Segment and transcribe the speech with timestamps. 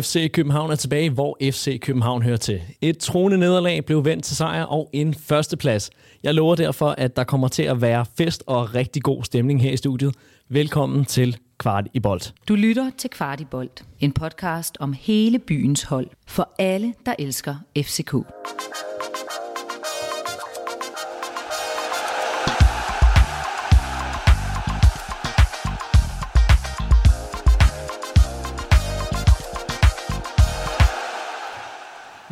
[0.00, 2.60] FC København er tilbage, hvor FC København hører til.
[2.80, 5.90] Et troende nederlag blev vendt til sejr og en førsteplads.
[6.22, 9.70] Jeg lover derfor, at der kommer til at være fest og rigtig god stemning her
[9.70, 10.14] i studiet.
[10.48, 12.20] Velkommen til Kvart i Bold.
[12.48, 13.70] Du lytter til Kvart i Bold,
[14.00, 18.14] en podcast om hele byens hold for alle, der elsker FCK.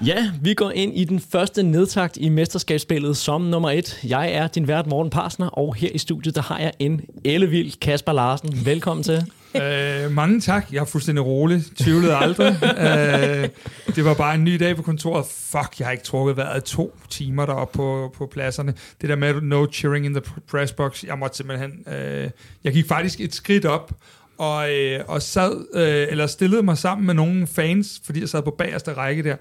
[0.06, 4.00] Ja, vi går ind i den første nedtakt i mesterskabsspillet som nummer et.
[4.04, 7.80] Jeg er din vært Morten Parsner, og her i studiet der har jeg en ellevild
[7.80, 8.66] Kasper Larsen.
[8.66, 9.32] Velkommen til.
[9.54, 10.72] Øh, mange tak.
[10.72, 11.62] Jeg er fuldstændig rolig.
[11.76, 12.56] Tvivlede aldrig.
[12.62, 13.48] øh,
[13.96, 15.26] det var bare en ny dag på kontoret.
[15.26, 18.74] Fuck, jeg har ikke trukket vejret to timer deroppe på, på pladserne.
[19.00, 21.72] Det der med no cheering in the press box, jeg måtte simpelthen...
[21.94, 22.30] Øh,
[22.64, 23.92] jeg gik faktisk et skridt op,
[24.38, 28.42] og, øh, og sad, øh, eller stillede mig sammen med nogle fans, fordi jeg sad
[28.42, 29.36] på bagerste række der,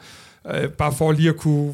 [0.48, 1.74] øh, bare for lige at kunne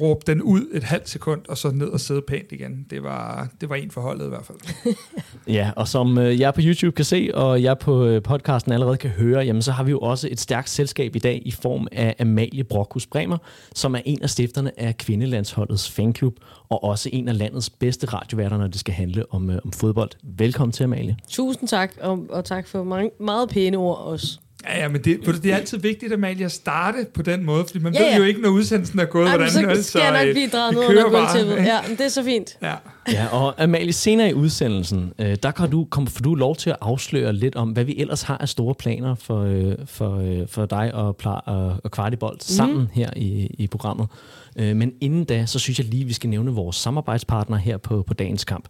[0.00, 2.86] råbe den ud et halvt sekund, og så ned og sidde pænt igen.
[2.90, 4.58] Det var, det var en forholdet i hvert fald.
[5.56, 8.96] ja, og som øh, jeg på YouTube kan se, og jeg på øh, podcasten allerede
[8.96, 11.88] kan høre, jamen så har vi jo også et stærkt selskab i dag i form
[11.92, 13.38] af Amalie Brokhus Bremer,
[13.74, 16.36] som er en af stifterne af Kvindelandsholdets fanklub,
[16.68, 20.10] og også en af landets bedste radioværter, når det skal handle om, øh, om fodbold.
[20.22, 21.16] Velkommen til, Amalie.
[21.28, 24.38] Tusind tak, og, og tak for mange, meget pæne ord også.
[24.68, 27.78] Ja, ja, men det, det er altid vigtigt, Amalie, at starte på den måde, fordi
[27.78, 28.10] man ja, ja.
[28.10, 30.48] ved jo ikke, når udsendelsen er gået, Jamen, hvordan så, så skal jeg nok blive
[30.48, 31.66] drejet ned under gulvtæppet.
[31.66, 32.58] Ja, men det er så fint.
[32.62, 32.74] Ja.
[33.12, 36.76] ja, og Amalie, senere i udsendelsen, øh, der kan du, kommer du lov til at
[36.80, 40.66] afsløre lidt om, hvad vi ellers har af store planer for, øh, for, øh, for
[40.66, 42.40] dig og, Pla, og, og Kvartibold mm.
[42.40, 44.08] sammen her i, i programmet.
[44.56, 48.02] Øh, men inden da, så synes jeg lige, vi skal nævne vores samarbejdspartner her på,
[48.02, 48.68] på dagens kamp.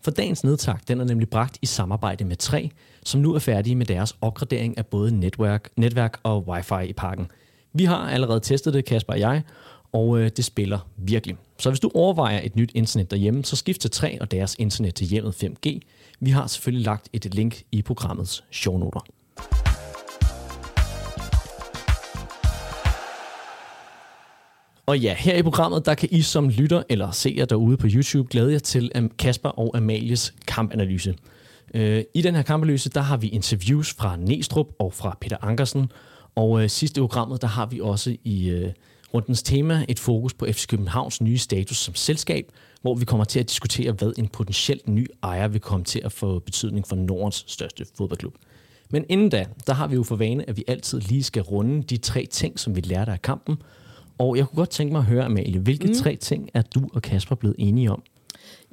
[0.00, 2.70] For dagens nedtag, den er nemlig bragt i samarbejde med 3,
[3.04, 7.26] som nu er færdige med deres opgradering af både netværk, netværk og wifi i parken.
[7.72, 9.42] Vi har allerede testet det, Kasper og jeg,
[9.92, 11.36] og øh, det spiller virkelig.
[11.58, 14.94] Så hvis du overvejer et nyt internet derhjemme, så skift til 3 og deres internet
[14.94, 15.80] til hjemmet 5G.
[16.20, 19.00] Vi har selvfølgelig lagt et link i programmets shownoter.
[24.86, 28.28] Og ja, her i programmet, der kan I som lytter eller seer derude på YouTube
[28.30, 31.14] glæde jer til Kasper og Amalies kampanalyse.
[31.74, 35.90] Øh, I den her kampanalyse, der har vi interviews fra Næstrup og fra Peter Ankersen.
[36.34, 38.72] Og øh, sidst i programmet, der har vi også i øh,
[39.14, 43.40] rundens tema et fokus på FC Københavns nye status som selskab, hvor vi kommer til
[43.40, 47.44] at diskutere, hvad en potentielt ny ejer vil komme til at få betydning for Nordens
[47.48, 48.34] største fodboldklub.
[48.90, 51.82] Men inden da, der har vi jo for vane, at vi altid lige skal runde
[51.82, 53.56] de tre ting, som vi lærte af kampen,
[54.18, 55.94] og jeg kunne godt tænke mig at høre, Amalie, hvilke mm.
[55.94, 58.02] tre ting er du og Kasper blevet enige om?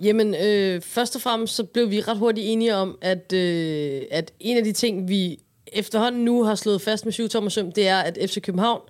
[0.02, 4.32] Jamen, øh, først og fremmest så blev vi ret hurtigt enige om, at, øh, at
[4.40, 7.88] en af de ting, vi efterhånden nu har slået fast med syv tommer søm, det
[7.88, 8.82] er, at FC København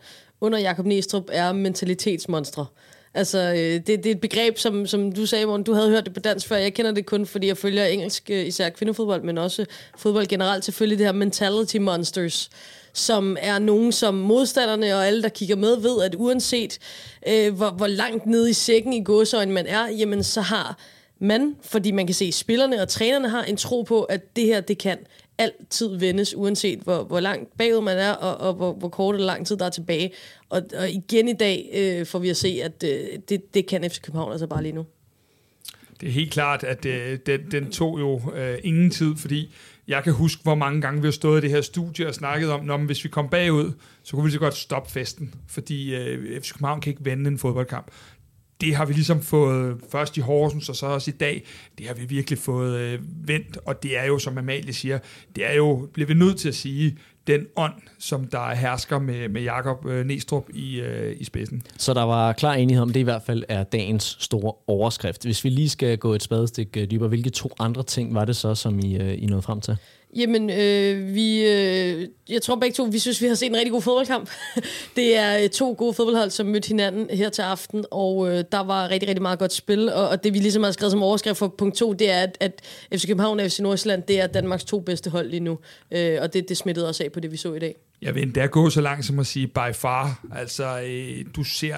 [0.42, 2.66] under Jakob Næstrup er mentalitetsmonstre.
[3.14, 6.06] Altså, øh, det, det er et begreb, som, som du sagde, Morten, du havde hørt
[6.06, 6.56] det på dansk før.
[6.56, 9.66] Jeg kender det kun, fordi jeg følger engelsk, øh, især kvindefodbold, men også
[9.98, 10.66] fodbold generelt.
[10.66, 12.50] Selvfølgelig det her mentality monsters
[12.94, 16.80] som er nogen, som modstanderne og alle, der kigger med, ved, at uanset
[17.28, 20.78] øh, hvor, hvor langt nede i sækken i godsøjen man er, jamen så har
[21.20, 24.46] man, fordi man kan se, at spillerne og trænerne har en tro på, at det
[24.46, 24.98] her, det kan
[25.38, 29.26] altid vendes, uanset hvor, hvor langt bagud man er, og, og hvor, hvor kort eller
[29.26, 30.12] lang tid der er tilbage.
[30.50, 33.90] Og, og igen i dag øh, får vi at se, at øh, det, det kan
[33.92, 34.86] FC København altså bare lige nu.
[36.02, 39.50] Det er helt klart, at øh, den, den tog jo øh, ingen tid, fordi
[39.88, 42.52] jeg kan huske, hvor mange gange vi har stået i det her studie og snakket
[42.52, 43.72] om, at hvis vi kom bagud,
[44.04, 47.38] så kunne vi så godt stoppe festen, fordi øh, FC København kan ikke vende en
[47.38, 47.92] fodboldkamp.
[48.64, 51.44] Det har vi ligesom fået først i Horsens, og så også i dag.
[51.78, 55.00] Det har vi virkelig fået øh, vendt, og det er jo, som Amalie siger,
[55.36, 56.98] det er jo, bliver vi nødt til at sige,
[57.28, 61.64] den ånd, som der hersker med, med Jakob øh, Næstrup i, øh, i spidsen.
[61.78, 65.24] Så der var klar enighed om, det i hvert fald er dagens store overskrift.
[65.24, 68.36] Hvis vi lige skal gå et spadestik øh, dybere, hvilke to andre ting var det
[68.36, 69.78] så, som I, øh, I nåede frem til?
[70.16, 73.72] Jamen, øh, vi, øh, jeg tror begge to, vi synes, vi har set en rigtig
[73.72, 74.30] god fodboldkamp.
[74.96, 78.64] det er øh, to gode fodboldhold, som mødte hinanden her til aften, og øh, der
[78.64, 79.94] var rigtig, rigtig meget godt spil.
[79.94, 82.38] Og, og det, vi ligesom har skrevet som overskrift for punkt to, det er, at,
[82.40, 82.62] at
[82.96, 85.60] FC København og FC Nordsjælland, det er Danmarks to bedste hold lige nu.
[85.92, 87.76] Øh, og det, det smittede også af på det, vi så i dag.
[88.02, 90.26] Jeg vil endda gå så langt som at sige by far.
[90.36, 91.76] Altså, øh, du ser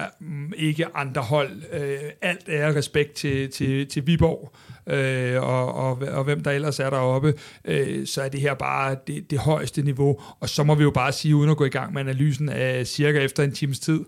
[0.56, 1.62] ikke andre hold.
[1.72, 4.52] Øh, alt er respekt til, til, til Viborg
[4.86, 7.34] øh, og, og, og hvem der ellers er deroppe,
[7.64, 10.20] øh, så er det her bare det, det højeste niveau.
[10.40, 12.86] Og så må vi jo bare sige, uden at gå i gang med analysen af
[12.86, 14.00] cirka efter en times tid,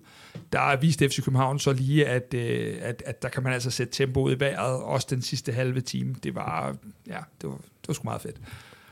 [0.53, 3.71] der er vist FC København så lige, at, øh, at, at der kan man altså
[3.71, 6.15] sætte tempoet i vejret, også den sidste halve time.
[6.23, 6.77] Det var,
[7.07, 8.37] ja, det var, det var sgu meget fedt.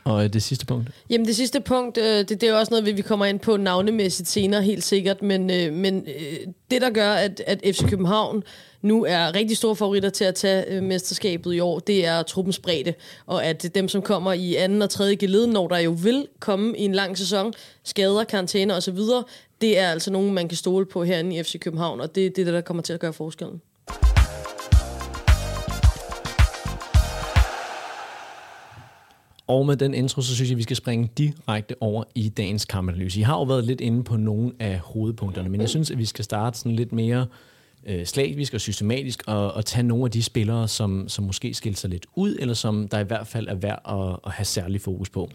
[0.06, 0.88] Og øh, det sidste punkt?
[1.10, 4.28] Jamen det sidste punkt, øh, det, det er også noget, vi kommer ind på navnemæssigt
[4.28, 5.22] senere, helt sikkert.
[5.22, 8.42] Men, øh, men øh, det, der gør, at, at FC København
[8.82, 12.58] nu er rigtig store favoritter til at tage øh, mesterskabet i år, det er truppens
[12.58, 12.94] bredde.
[13.26, 16.78] Og at dem, som kommer i anden og tredje geled, når der jo vil komme
[16.78, 17.52] i en lang sæson,
[17.84, 18.98] skader, karantæner osv.,
[19.60, 22.42] det er altså nogen, man kan stole på herinde i FC København, og det, det
[22.42, 23.60] er det, der kommer til at gøre forskellen.
[29.46, 33.20] Og med den intro, så synes jeg, vi skal springe direkte over i dagens kampanalyse.
[33.20, 36.04] I har jo været lidt inde på nogle af hovedpunkterne, men jeg synes, at vi
[36.04, 37.26] skal starte sådan lidt mere
[37.86, 41.76] øh, slavisk og systematisk og, og tage nogle af de spillere, som, som måske skiller
[41.76, 44.80] sig lidt ud, eller som der i hvert fald er værd at, at have særlig
[44.80, 45.30] fokus på.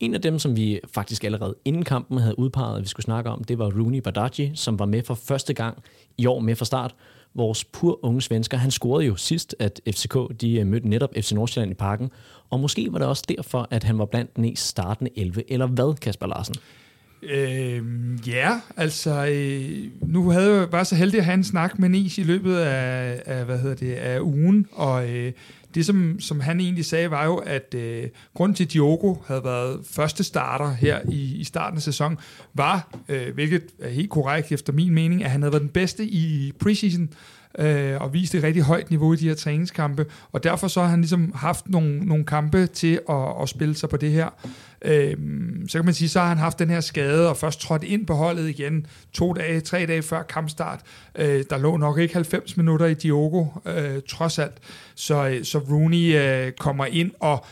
[0.00, 3.30] En af dem, som vi faktisk allerede inden kampen havde udpeget, at vi skulle snakke
[3.30, 5.82] om, det var Rooney Badaji, som var med for første gang
[6.18, 6.94] i år med fra start.
[7.34, 11.32] Vores pur unge svensker, han scorede jo sidst, at FCK de øh, mødte netop FC
[11.32, 12.10] Nordsjælland i parken,
[12.52, 15.66] og måske var det også derfor, at han var blandt den mest startende 11, eller
[15.66, 16.54] hvad, Kasper Larsen?
[17.22, 17.82] Øh,
[18.28, 22.18] ja, altså, øh, nu havde jeg bare så heldig at have en snak med Nis
[22.18, 25.32] i løbet af, af hvad hedder det, af ugen, og øh,
[25.74, 29.44] det, som, som han egentlig sagde, var jo, at øh, grunden til, at Diogo havde
[29.44, 32.18] været første starter her i, i starten af sæsonen,
[32.54, 36.04] var, øh, hvilket er helt korrekt efter min mening, at han havde været den bedste
[36.04, 37.10] i preseason,
[37.58, 40.88] øh, og vist et rigtig højt niveau i de her træningskampe, og derfor så har
[40.88, 44.28] han ligesom haft nogle, nogle kampe til at, at spille sig på det her.
[44.84, 45.16] Øh,
[45.68, 48.06] så kan man sige, så har han haft den her skade, og først trådt ind
[48.06, 50.80] på holdet igen to dage, tre dage før kampstart.
[51.14, 54.54] Øh, der lå nok ikke 90 minutter i Diogo, øh, trods alt.
[54.94, 57.44] Så, øh, så Rooney øh, kommer ind, og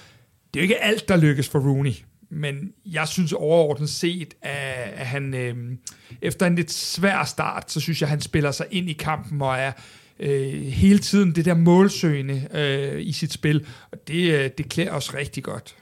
[0.55, 1.95] det er jo ikke alt, der lykkes for Rooney
[2.31, 5.57] men jeg synes overordnet set, at, at han øh,
[6.23, 9.43] efter en lidt svær start, så synes jeg, at han spiller sig ind i kampen
[9.43, 9.73] og er
[10.21, 14.93] øh, hele tiden det der målsøgende øh, i sit spil, og det, øh, det klæder
[14.93, 15.77] os rigtig godt.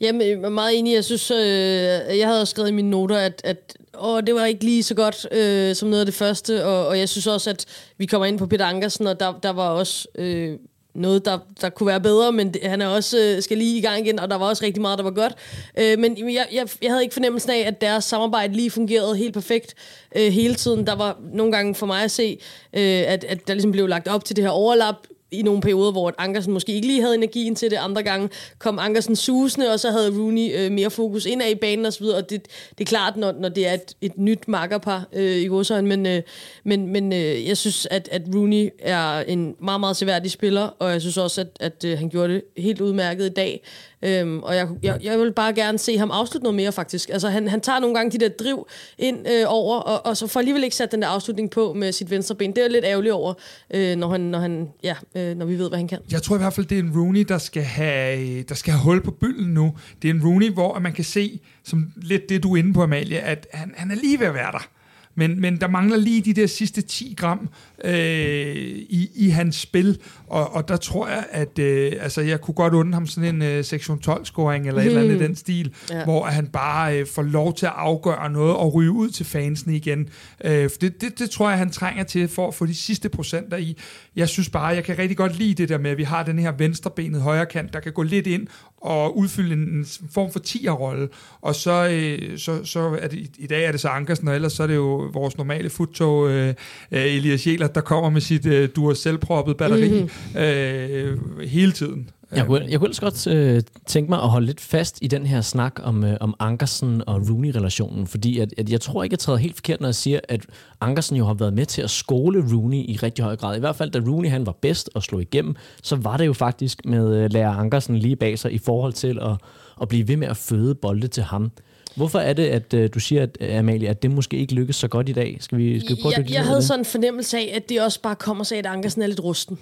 [0.00, 0.94] Jamen, jeg er meget enig.
[0.94, 4.64] Jeg synes, øh, jeg havde skrevet i mine noter, at, at åh, det var ikke
[4.64, 7.66] lige så godt øh, som noget af det første, og, og jeg synes også, at
[7.98, 10.08] vi kommer ind på Peter Ankersen, og der, der var også...
[10.14, 10.58] Øh,
[10.96, 13.80] noget, der, der kunne være bedre, men det, han er også øh, skal lige i
[13.80, 15.34] gang igen, og der var også rigtig meget, der var godt.
[15.78, 19.34] Øh, men jeg, jeg, jeg havde ikke fornemmelsen af, at deres samarbejde lige fungerede helt
[19.34, 19.74] perfekt
[20.16, 20.86] øh, hele tiden.
[20.86, 22.38] Der var nogle gange for mig at se,
[22.72, 24.96] øh, at, at der ligesom blev lagt op til det her overlap
[25.30, 27.76] i nogle perioder, hvor Ankersen måske ikke lige havde energien til det.
[27.76, 28.28] Andre gange
[28.58, 32.04] kom Ankersen susende, og så havde Rooney øh, mere fokus indad i banen osv.
[32.04, 32.46] Og det,
[32.78, 36.06] det er klart, når, når det er et, et nyt makkerpar øh, i godsøjne, men,
[36.06, 36.22] øh,
[36.64, 40.90] men, men øh, jeg synes, at, at Rooney er en meget, meget seværdig spiller, og
[40.90, 43.62] jeg synes også, at, at øh, han gjorde det helt udmærket i dag.
[44.02, 47.08] Øhm, og jeg, jeg, jeg vil bare gerne se ham afslutte noget mere, faktisk.
[47.08, 48.66] Altså, han, han tager nogle gange de der driv
[48.98, 51.92] ind øh, over, og, og så får alligevel ikke sat den der afslutning på med
[51.92, 52.56] sit venstre ben.
[52.56, 53.34] Det er lidt ærgerligt over,
[53.74, 55.98] øh, når, han, når, han, ja, øh, når vi ved, hvad han kan.
[56.10, 58.82] Jeg tror i hvert fald, det er en Rooney, der skal have, der skal have
[58.82, 59.74] hul på bylden nu.
[60.02, 62.82] Det er en Rooney, hvor man kan se, som lidt det, du er inde på,
[62.82, 64.68] Amalie, at han, han er lige ved at være der.
[65.16, 67.48] Men, men der mangler lige de der sidste 10 gram
[67.84, 68.56] øh,
[68.88, 72.74] i, i hans spil, og, og der tror jeg, at øh, altså, jeg kunne godt
[72.74, 75.26] undre ham sådan en øh, sektion 12-scoring eller et eller andet i hmm.
[75.26, 76.04] den stil, ja.
[76.04, 79.76] hvor han bare øh, får lov til at afgøre noget og ryge ud til fansene
[79.76, 80.08] igen.
[80.44, 83.56] Øh, det, det, det tror jeg, han trænger til for at få de sidste procenter
[83.56, 83.76] i.
[84.16, 86.38] Jeg synes bare, jeg kan rigtig godt lide det der med, at vi har den
[86.38, 88.46] her venstrebenet højre kant, der kan gå lidt ind
[88.76, 91.08] og udfylde en, en form for tierrolle.
[91.40, 94.52] Og så, øh, så, så er det, i dag er det så Ankersen, og ellers
[94.52, 96.54] så er det jo vores normale futtog, øh,
[96.90, 100.40] Elias Jæler, der kommer med sit øh, Duracell-proppet batteri mm-hmm.
[100.40, 102.10] øh, hele tiden.
[102.32, 105.26] Jeg kunne, jeg kunne ellers godt øh, tænke mig at holde lidt fast i den
[105.26, 109.18] her snak om, øh, om Ankersen og Rooney-relationen, fordi at, at jeg tror ikke, jeg
[109.18, 110.46] træder helt forkert, når jeg siger, at
[110.80, 113.56] Ankersen jo har været med til at skole Rooney i rigtig høj grad.
[113.56, 116.32] I hvert fald, da Rooney han var bedst og slå igennem, så var det jo
[116.32, 119.36] faktisk med øh, lærer Ankersen lige bag sig i forhold til at,
[119.82, 121.50] at blive ved med at føde bolde til ham.
[121.96, 124.88] Hvorfor er det, at uh, du siger, at, Amalie, at det måske ikke lykkes så
[124.88, 125.36] godt i dag?
[125.40, 127.82] Skal vi, skal vi prøve jeg, at Jeg havde sådan en fornemmelse af, at det
[127.82, 129.58] også bare kommer sig, at Ankersen er lidt rusten.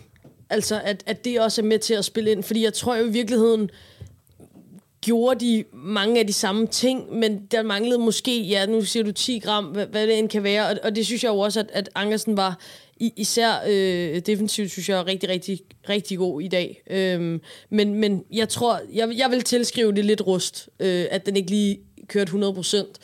[0.50, 2.42] Altså, at, at det også er med til at spille ind.
[2.42, 3.70] Fordi jeg tror jo i virkeligheden,
[5.04, 9.12] gjorde de mange af de samme ting, men der manglede måske, ja, nu siger du
[9.12, 11.60] 10 gram, hvad, hvad det end kan være, og, og det synes jeg jo også,
[11.60, 12.58] at, at Ankersen var
[13.00, 16.82] især øh, defensivt, synes jeg er rigtig, rigtig, rigtig god i dag.
[16.90, 21.36] Øhm, men, men jeg tror, jeg, jeg vil tilskrive det lidt rust, øh, at den
[21.36, 22.94] ikke lige kørt 100%.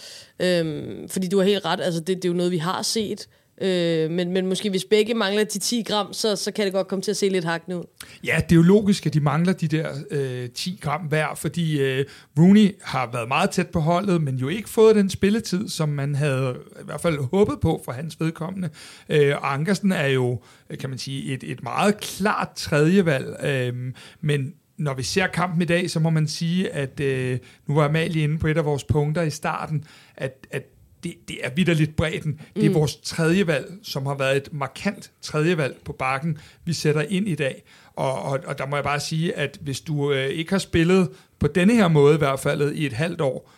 [0.40, 3.28] Øhm, fordi du har helt ret, altså det, det er jo noget, vi har set.
[3.62, 6.88] Øh, men, men måske hvis begge mangler de 10 gram, så, så kan det godt
[6.88, 7.85] komme til at se lidt hakket ud.
[8.25, 11.80] Ja, det er jo logisk, at de mangler de der øh, 10 gram hver, fordi
[11.80, 12.04] øh,
[12.38, 16.14] Rooney har været meget tæt på holdet, men jo ikke fået den spilletid, som man
[16.14, 18.69] havde i hvert fald håbet på for hans vedkommende.
[19.09, 20.40] Øh, Ankersen er jo,
[20.71, 25.62] øh, kan man sige, et, et meget klart tredjevalg, øh, men når vi ser kampen
[25.62, 28.64] i dag, så må man sige, at øh, nu var Amalie inde på et af
[28.64, 29.84] vores punkter i starten,
[30.16, 30.62] at, at
[31.02, 32.40] det, det er vidderligt bredden.
[32.56, 32.75] Det er mm.
[32.75, 37.28] vores tredje valg, som har været et markant tredje valg på bakken, vi sætter ind
[37.28, 37.62] i dag.
[37.96, 41.08] Og, og, og der må jeg bare sige, at hvis du øh, ikke har spillet
[41.38, 43.50] på denne her måde i hvert fald i et halvt år,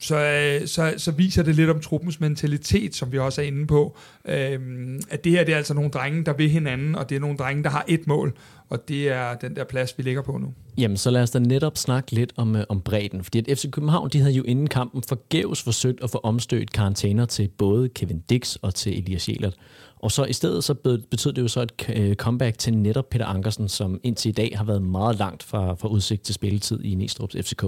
[0.00, 3.66] så, øh, så, så viser det lidt om truppens mentalitet, som vi også er inde
[3.66, 3.96] på.
[4.24, 7.20] Øhm, at det her det er altså nogle drenge, der vil hinanden, og det er
[7.20, 8.36] nogle drenge, der har et mål,
[8.68, 10.54] og det er den der plads, vi ligger på nu.
[10.78, 13.24] Jamen, så lad os da netop snakke lidt om, øh, om bredden.
[13.24, 17.26] Fordi at FC København, de havde jo inden kampen forgæves forsøgt at få omstødt karantæner
[17.26, 19.54] til både Kevin Dix og til Elias Jelert.
[19.98, 20.74] Og så i stedet så
[21.10, 24.52] betød det jo så et øh, comeback til netop Peter Ankersen, som indtil i dag
[24.56, 27.64] har været meget langt fra, fra udsigt til spilletid i Næstrup's FCK.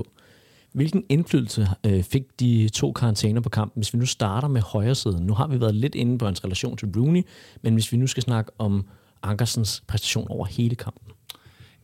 [0.73, 4.95] Hvilken indflydelse øh, fik de to karantæner på kampen, hvis vi nu starter med højre
[4.95, 5.26] siden?
[5.26, 7.23] Nu har vi været lidt inde på hans relation til Rooney,
[7.62, 8.87] men hvis vi nu skal snakke om
[9.23, 11.12] Ankersens præstation over hele kampen.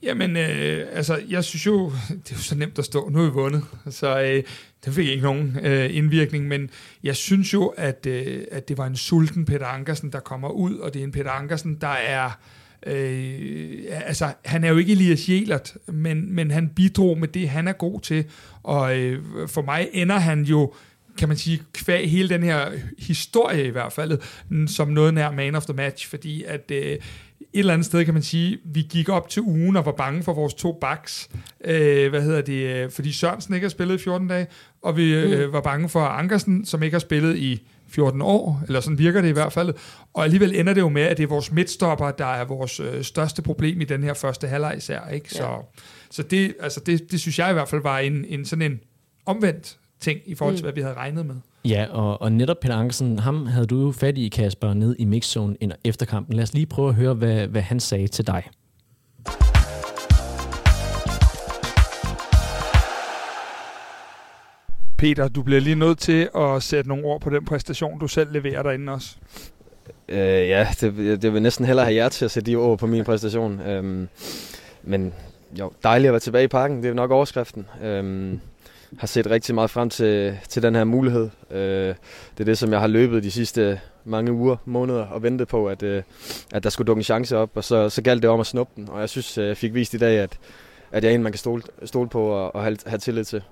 [0.02, 1.92] Jamen, øh, altså, jeg synes jo,
[2.24, 4.42] det er jo så nemt at stå, nu er vi vundet, så øh,
[4.84, 6.70] det fik ikke nogen øh, indvirkning, men
[7.02, 10.76] jeg synes jo, at, øh, at det var en sulten Peter Ankersen, der kommer ud,
[10.76, 12.30] og det er en Peter Ankersen, der er,
[12.86, 17.68] øh, altså, han er jo ikke Elias Jelert, men, men han bidrog med det, han
[17.68, 18.24] er god til,
[18.62, 20.72] og øh, for mig ender han jo
[21.18, 24.18] kan man sige, kvæg hele den her historie i hvert fald,
[24.66, 28.14] som noget nær man of the match, fordi at øh, et eller andet sted kan
[28.14, 31.30] man sige, vi gik op til ugen og var bange for vores to backs,
[31.64, 34.46] øh, hvad hedder det, øh, fordi Sørensen ikke har spillet i 14 dage,
[34.82, 35.52] og vi øh, mm.
[35.52, 39.28] var bange for Ankersen, som ikke har spillet i 14 år, eller sådan virker det
[39.28, 39.74] i hvert fald.
[40.14, 43.02] Og alligevel ender det jo med, at det er vores midtstopper, der er vores øh,
[43.02, 45.08] største problem i den her første halvleg især.
[45.08, 45.30] Ikke?
[45.30, 45.56] Så, ja.
[46.10, 48.80] så det, altså det, det synes jeg i hvert fald var en, en sådan en
[49.26, 50.64] omvendt ting i forhold til, mm.
[50.64, 51.36] hvad vi havde regnet med.
[51.64, 55.04] Ja, og, og netop Peter Ankersen, ham havde du jo fat i, Kasper, ned i
[55.04, 56.34] mixzone efter kampen.
[56.36, 58.42] Lad os lige prøve at høre, hvad, hvad han sagde til dig.
[64.98, 68.32] Peter, du bliver lige nødt til at sætte nogle ord på den præstation, du selv
[68.32, 69.16] leverer derinde også.
[70.08, 72.86] Øh, ja, det, det vil næsten hellere have jer til at sætte de ord på
[72.86, 73.60] min præstation.
[73.60, 74.08] Øhm,
[74.82, 75.14] men
[75.58, 77.66] jo, dejligt at være tilbage i parken, det er nok overskriften.
[77.82, 78.40] Øhm,
[78.98, 81.30] har set rigtig meget frem til, til den her mulighed.
[81.50, 85.48] Øh, det er det, som jeg har løbet de sidste mange uger, måneder og ventet
[85.48, 86.02] på, at, øh,
[86.52, 88.72] at der skulle dukke en chance op, og så, så galt det om at snuppe
[88.76, 88.88] den.
[88.88, 90.38] Og jeg synes, øh, jeg fik vist i dag, at,
[90.92, 93.42] at jeg er en, man kan stole, stole på og, og have, have tillid til.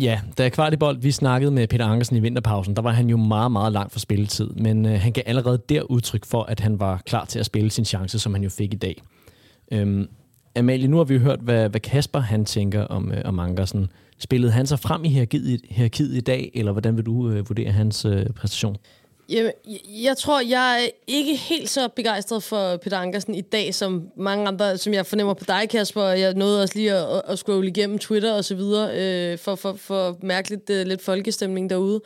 [0.00, 3.16] Ja, da Kvartibold, bold, vi snakkede med Peter Ankersen i vinterpausen, der var han jo
[3.16, 6.80] meget, meget langt fra spilletid, men øh, han gav allerede der udtryk for, at han
[6.80, 9.02] var klar til at spille sin chance, som han jo fik i dag.
[9.72, 10.08] Øhm,
[10.56, 13.88] Amalie, nu har vi jo hørt, hvad, hvad Kasper han tænker om, øh, om Ankersen.
[14.18, 17.70] Spillede han sig frem i hierarkiet, hierarkiet i dag, eller hvordan vil du øh, vurdere
[17.70, 18.76] hans øh, præstation?
[19.28, 19.52] Jeg,
[19.88, 24.48] jeg tror, jeg er ikke helt så begejstret for Peter Ankersen i dag, som mange
[24.48, 26.02] andre, som jeg fornemmer på dig, Kasper.
[26.02, 29.72] Jeg nåede også lige at, at scrolle igennem Twitter og så videre, øh, for, for,
[29.72, 32.00] for mærkeligt uh, øh, lidt folkestemning derude.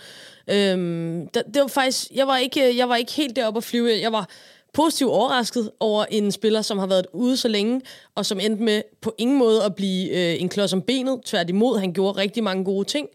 [0.49, 3.91] Øhm, det, det var faktisk, jeg var ikke, jeg var ikke helt deroppe at flyve.
[4.01, 4.29] Jeg var
[4.75, 7.81] positivt overrasket over en spiller, som har været ude så længe,
[8.15, 11.21] og som endte med på ingen måde at blive øh, en klods om benet.
[11.25, 13.09] Tværtimod, han gjorde rigtig mange gode ting,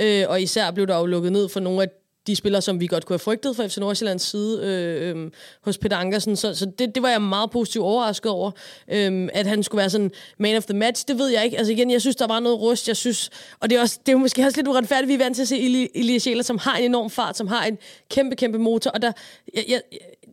[0.00, 1.88] øh, og især blev der jo lukket ned for nogle af
[2.26, 5.30] de spillere, som vi godt kunne have frygtet fra FC Nordsjællands side øh, øh,
[5.64, 6.36] hos Peter Ankersen.
[6.36, 8.50] Så, så det, det var jeg meget positivt overrasket over,
[8.92, 11.04] øh, at han skulle være sådan man of the match.
[11.08, 11.58] Det ved jeg ikke.
[11.58, 12.88] Altså igen, jeg synes, der var noget rust.
[12.88, 15.34] Jeg synes, og det er, også, det er måske også lidt uretfærdigt, vi er vant
[15.34, 17.78] til at se Elias Jæler, som har en enorm fart, som har en
[18.10, 18.90] kæmpe, kæmpe motor.
[18.90, 19.12] Og der,
[19.54, 19.80] jeg, jeg,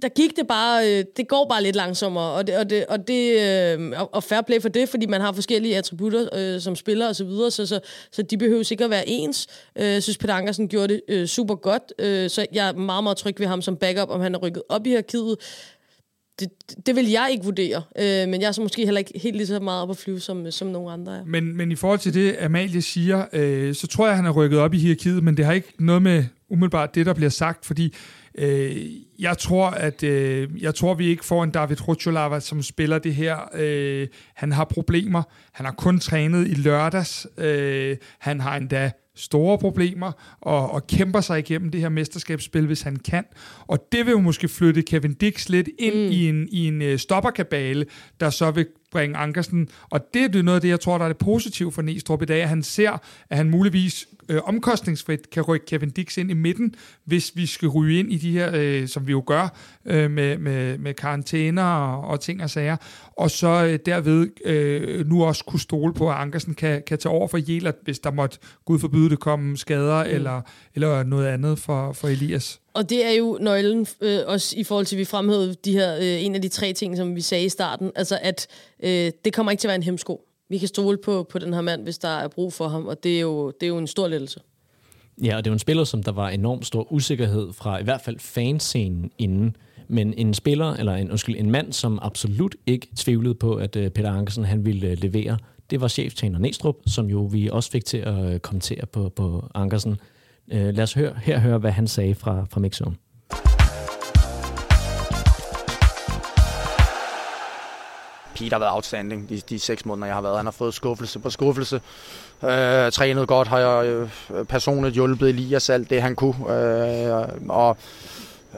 [0.01, 3.07] der gik det bare, øh, det går bare lidt langsommere, og, det, og, det, og,
[3.07, 3.41] det,
[3.79, 7.15] øh, og fair play for det, fordi man har forskellige attributter øh, som spiller og
[7.15, 7.79] så videre, så, så,
[8.11, 9.47] så de behøver sikkert at være ens.
[9.77, 13.03] Øh, jeg synes, Peter Ankersen gjorde det øh, super godt, øh, så jeg er meget,
[13.03, 15.35] meget tryg ved ham som backup, om han er rykket op i hierarkiet.
[16.39, 16.49] Det,
[16.85, 19.47] det vil jeg ikke vurdere, øh, men jeg er så måske heller ikke helt lige
[19.47, 21.23] så meget op at flyve, som, som nogle andre er.
[21.25, 24.59] Men, men i forhold til det, Amalie siger, øh, så tror jeg, han er rykket
[24.59, 27.93] op i hierarkiet, men det har ikke noget med umiddelbart det, der bliver sagt, fordi
[28.37, 28.75] Øh,
[29.19, 33.15] jeg tror, at øh, jeg tror, vi ikke får en David Rucholava, som spiller det
[33.15, 33.37] her.
[33.53, 35.23] Øh, han har problemer.
[35.51, 37.27] Han har kun trænet i lørdags.
[37.37, 42.81] Øh, han har endda store problemer og, og kæmper sig igennem det her mesterskabsspil, hvis
[42.81, 43.25] han kan.
[43.67, 46.11] Og det vil jo måske flytte Kevin Dix lidt ind mm.
[46.11, 47.85] i en, i en uh, stopperkabale,
[48.19, 49.67] der så vil bringe Ankersen.
[49.89, 52.25] Og det er noget af det, jeg tror, der er det positive for Næstrup i
[52.25, 52.91] dag, at han ser,
[53.29, 57.67] at han muligvis øh, omkostningsfrit kan rykke Kevin Dix ind i midten, hvis vi skal
[57.67, 61.63] ryge ind i de her, øh, som vi jo gør, øh, med, med, med karantæner
[61.63, 62.77] og, og ting og sager,
[63.17, 67.13] og så øh, derved øh, nu også kunne stole på, at Ankersen kan, kan tage
[67.13, 70.09] over for Jelert, hvis der måtte, gud forbyde det, komme skader mm.
[70.09, 70.41] eller,
[70.75, 72.59] eller noget andet for, for Elias.
[72.73, 75.95] Og det er jo nøglen, øh, også i forhold til, at vi fremhævede de her,
[75.95, 78.47] øh, en af de tre ting, som vi sagde i starten, altså at
[78.83, 80.26] øh, det kommer ikke til at være en hemsko.
[80.49, 83.03] Vi kan stole på, på den her mand, hvis der er brug for ham, og
[83.03, 84.39] det er jo, det er jo en stor lettelse.
[85.23, 87.83] Ja, og det er jo en spiller, som der var enormt stor usikkerhed fra i
[87.83, 89.55] hvert fald fanscenen inden.
[89.87, 93.87] Men en spiller, eller en, undskyld, en mand, som absolut ikke tvivlede på, at uh,
[93.87, 95.37] Peter Ankersen han ville uh, levere,
[95.69, 99.49] det var cheftræner Næstrup, som jo vi også fik til at uh, kommentere på, på
[99.55, 99.91] Ankersen.
[100.51, 102.95] Uh, lad os høre, her høre, hvad han sagde fra, fra Mixzone.
[108.37, 110.37] Pete har været outstanding de, de seks måneder, jeg har været.
[110.37, 111.81] Han har fået skuffelse på skuffelse.
[112.43, 114.09] Øh, trænet godt, har jeg øh,
[114.45, 116.35] personligt hjulpet Elias alt det, han kunne.
[116.53, 117.77] Øh, og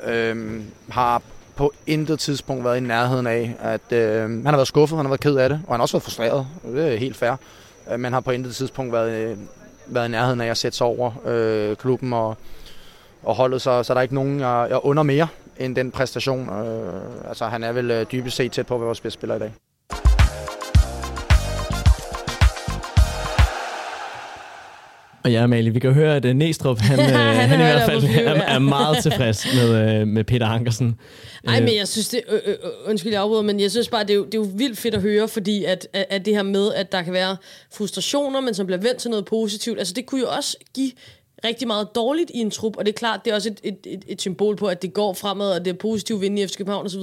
[0.05, 1.21] øh, har
[1.55, 5.09] på intet tidspunkt været i nærheden af, at øh, han har været skuffet, han har
[5.09, 6.47] været ked af det, og han har også været frustreret.
[6.63, 7.35] Det er helt fair.
[7.91, 9.37] Øh, men har på intet tidspunkt været, øh,
[9.87, 12.37] været i nærheden af at sætte sig over øh, klubben og,
[13.23, 15.27] og holdet, så, så der er ikke nogen, jeg, jeg under mere
[15.59, 16.49] end den præstation.
[16.49, 19.35] Øh, altså, han er vel øh, dybest set tæt på at være vores bedste spiller
[19.35, 19.53] i dag.
[25.23, 28.33] Og ja, Amalie, vi kan høre, at Næstrup, han, han, han i hvert fald er,
[28.33, 30.95] er meget tilfreds med, med Peter Ankersen.
[31.43, 34.09] Nej, men jeg synes det, øh, øh, undskyld jeg afbryder, men jeg synes bare, det
[34.09, 36.43] er, jo, det er jo vildt fedt at høre, fordi at, at, at det her
[36.43, 37.37] med, at der kan være
[37.73, 40.91] frustrationer, men som bliver vendt til noget positivt, altså det kunne jo også give
[41.43, 43.77] rigtig meget dårligt i en trup, og det er klart, det er også et, et,
[43.85, 46.57] et, et symbol på, at det går fremad, og det er positivt vinde i FC
[46.57, 47.01] København osv.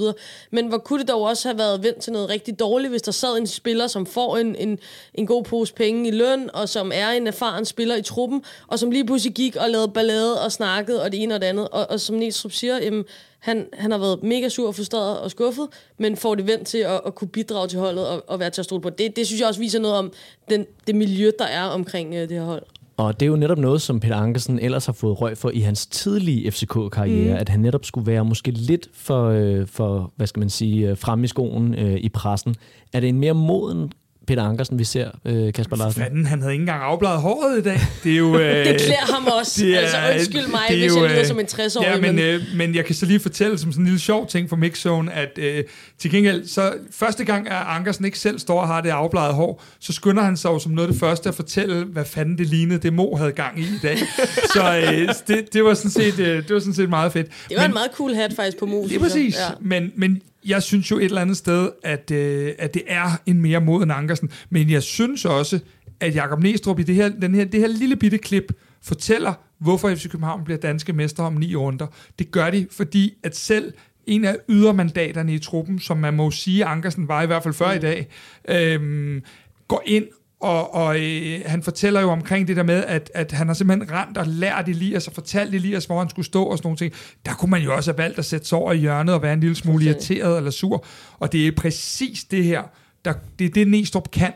[0.51, 3.11] Men hvor kunne det dog også have været vendt til noget rigtig dårligt, hvis der
[3.11, 4.79] sad en spiller, som får en, en,
[5.13, 8.79] en god pose penge i løn, og som er en erfaren spiller i truppen, og
[8.79, 11.67] som lige pludselig gik og lavede ballade og snakkede, og det ene og det andet.
[11.69, 13.05] Og, og som Næstrup siger, jamen,
[13.39, 15.67] han, han har været mega sur, og frustreret og skuffet,
[15.97, 18.61] men får det vendt til at, at kunne bidrage til holdet og, og være til
[18.61, 18.89] at stole på.
[18.89, 20.11] Det, det synes jeg også viser noget om
[20.49, 22.63] den, det miljø, der er omkring øh, det her hold.
[22.97, 25.59] Og det er jo netop noget, som Peter Ankersen ellers har fået røg for i
[25.59, 27.39] hans tidlige FCK-karriere, mm.
[27.39, 30.97] at han netop skulle være måske lidt for, øh, for hvad skal man sige, øh,
[30.97, 32.55] frem i skoen øh, i pressen.
[32.93, 33.91] Er det en mere moden
[34.27, 36.01] Peter Ankersen, vi ser, øh, Kasper Larsen.
[36.01, 37.79] Fanden, han havde ikke engang afbladet håret i dag.
[38.03, 38.37] Det er jo...
[38.47, 39.61] Øh, det klæder ham også.
[39.63, 41.85] Det er, altså, undskyld mig, det er hvis jo, jeg lyder øh, som en 60-årig.
[41.85, 44.49] Ja, men, øh, men jeg kan så lige fortælle som sådan en lille sjov ting
[44.49, 45.63] for Mixzone, at øh,
[45.99, 49.63] til gengæld, så første gang, at Ankersen ikke selv står og har det afbladet hår,
[49.79, 52.47] så skynder han sig jo som noget af det første at fortælle, hvad fanden det
[52.47, 53.97] lignede, det Mo havde gang i i dag.
[54.55, 57.27] så øh, det, det, var sådan set, øh, det var sådan set meget fedt.
[57.49, 58.83] Det var men, en meget cool hat faktisk på Mo.
[58.83, 59.53] Det er præcis, ja.
[59.61, 63.41] men, men jeg synes jo et eller andet sted, at, øh, at det er en
[63.41, 64.29] mere moden Ankersen.
[64.49, 65.59] Men jeg synes også,
[65.99, 69.95] at Jakob Næstrup i det her, den her, det her lille bitte klip fortæller, hvorfor
[69.95, 71.87] FC København bliver danske mester om ni runder.
[72.19, 73.73] Det gør de, fordi at selv
[74.05, 77.71] en af ydermandaterne i truppen, som man må sige, Ankersen var i hvert fald før
[77.71, 78.07] i dag,
[78.49, 79.21] øh,
[79.67, 80.05] går ind
[80.39, 83.91] og, og øh, han fortæller jo omkring det der med, at, at han har simpelthen
[83.91, 86.93] rent og lært Elias og fortalt Elias, hvor han skulle stå og sådan nogle ting.
[87.25, 89.33] Der kunne man jo også have valgt at sætte sig over i hjørnet og være
[89.33, 90.85] en lille smule irriteret eller sur.
[91.19, 92.63] Og det er præcis det her,
[93.05, 94.33] der, det er det Næstrup kan.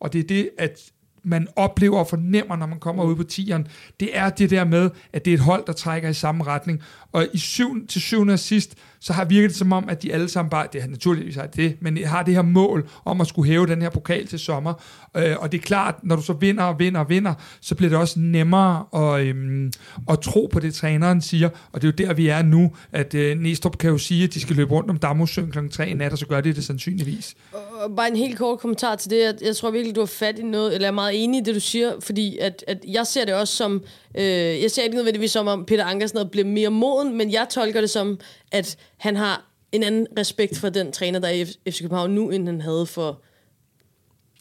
[0.00, 0.78] Og det er det, at
[1.24, 3.66] man oplever og fornemmer, når man kommer ud på tieren,
[4.00, 6.82] det er det der med, at det er et hold, der trækker i samme retning.
[7.12, 10.12] Og i syv, til syvende og sidst, så har virket det som om, at de
[10.12, 13.26] alle sammen bare, det er naturligvis er det, men har det her mål om at
[13.26, 14.74] skulle hæve den her pokal til sommer.
[15.16, 17.90] Øh, og det er klart, når du så vinder og vinder og vinder, så bliver
[17.90, 19.72] det også nemmere at, øhm,
[20.10, 21.48] at tro på det, træneren siger.
[21.72, 24.34] Og det er jo der, vi er nu, at øh, Næstrup kan jo sige, at
[24.34, 25.58] de skal løbe rundt om Damosøen kl.
[25.68, 27.34] 3 i nat, og så gør det det sandsynligvis.
[27.52, 29.42] Og bare en helt kort kommentar til det.
[29.42, 31.60] Jeg tror virkelig, du har fat i noget, eller er meget enig i det, du
[31.60, 33.82] siger, fordi at, at jeg ser det også som,
[34.14, 34.24] øh,
[34.62, 37.90] jeg ser ikke nødvendigvis som om Peter Ankersen bliver mere moden, men jeg tolker det
[37.90, 38.18] som,
[38.52, 42.30] at han har en anden respekt for den træner, der er i FC København nu,
[42.30, 43.22] end han havde for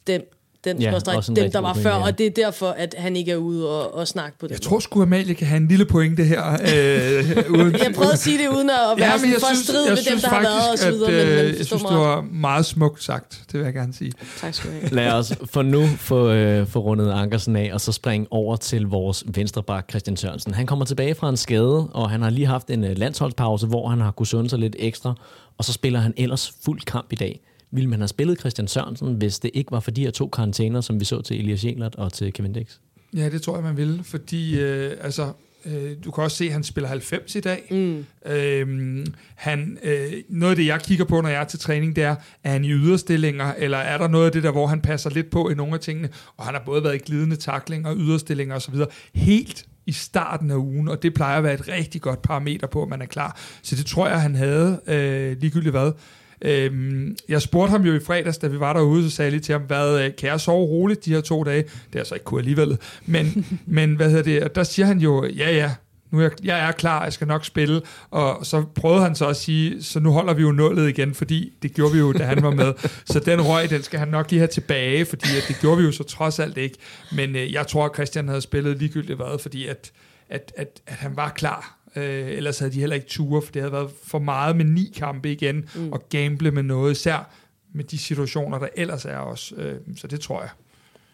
[0.08, 0.21] den
[0.63, 1.00] den ja,
[1.36, 2.04] dem, der var før, ja.
[2.04, 4.54] og det er derfor, at han ikke er ude og, og snakke på det.
[4.54, 6.52] Jeg tror sgu, Amalie kan have en lille pointe her.
[6.52, 9.89] Øh, uden, jeg prøvede at sige det uden at være ja, sådan for synes, strid
[9.89, 11.12] med dem, der har været og så videre.
[11.12, 13.93] At, men, men øh, jeg synes, det var meget smukt sagt, det vil jeg gerne
[13.93, 14.12] sige.
[14.41, 14.95] Tak skal du have.
[14.95, 18.88] Lad os for nu få, øh, få rundet Ankersen af, og så springe over til
[18.88, 20.54] vores venstreback Christian Sørensen.
[20.54, 23.88] Han kommer tilbage fra en skade, og han har lige haft en øh, landsholdspause, hvor
[23.89, 25.13] han har kunnet sunde sig lidt ekstra,
[25.58, 27.41] og så spiller han ellers fuld kamp i dag
[27.72, 30.82] ville man have spillet Christian Sørensen, hvis det ikke var for de her to karantæner,
[30.82, 32.78] som vi så til Elias Jelert og til Kevin Dix?
[33.14, 35.34] Ja, det tror jeg, man ville, fordi øh, altså,
[35.66, 37.68] Øh, du kan også se, at han spiller 90 i dag.
[37.72, 38.32] Mm.
[38.32, 39.06] Øh,
[39.36, 42.16] han, øh, noget af det, jeg kigger på, når jeg er til træning, det er,
[42.44, 45.30] er han i yderstillinger, eller er der noget af det der, hvor han passer lidt
[45.30, 46.10] på i nogle af tingene?
[46.38, 48.76] Og han har både været i glidende taklinger, yderstillinger osv.
[49.16, 52.84] Helt i starten af ugen, og det plejer at være et rigtig godt parameter på,
[52.84, 53.40] at man er klar.
[53.62, 55.92] Så det tror jeg, han havde, øh, ligegyldigt hvad.
[56.41, 59.41] Øhm, jeg spurgte ham jo i fredags, da vi var derude, så sagde jeg lige
[59.41, 61.63] til ham, hvad, øh, kan jeg sove roligt de her to dage?
[61.63, 62.77] Det er altså ikke kunne alligevel.
[63.06, 64.43] Men, men hvad hedder det?
[64.43, 65.71] Og der siger han jo, ja ja,
[66.12, 67.82] nu er jeg, jeg er klar, jeg skal nok spille.
[68.12, 71.54] Og så prøvede han så at sige, så nu holder vi jo nullet igen, fordi
[71.62, 72.73] det gjorde vi jo, da han var med.
[73.06, 75.84] Så den røg, den skal han nok lige have tilbage, fordi at det gjorde vi
[75.84, 76.77] jo så trods alt ikke.
[77.12, 79.91] Men øh, jeg tror, at Christian havde spillet ligegyldigt hvad, fordi at,
[80.30, 81.81] at, at, at han var klar.
[81.95, 84.93] Øh, ellers havde de heller ikke ture, for det havde været for meget med ni
[84.95, 85.91] kampe igen, mm.
[85.91, 87.32] og gamble med noget, især
[87.73, 89.56] med de situationer, der ellers er også.
[89.56, 90.49] Øh, så det tror jeg.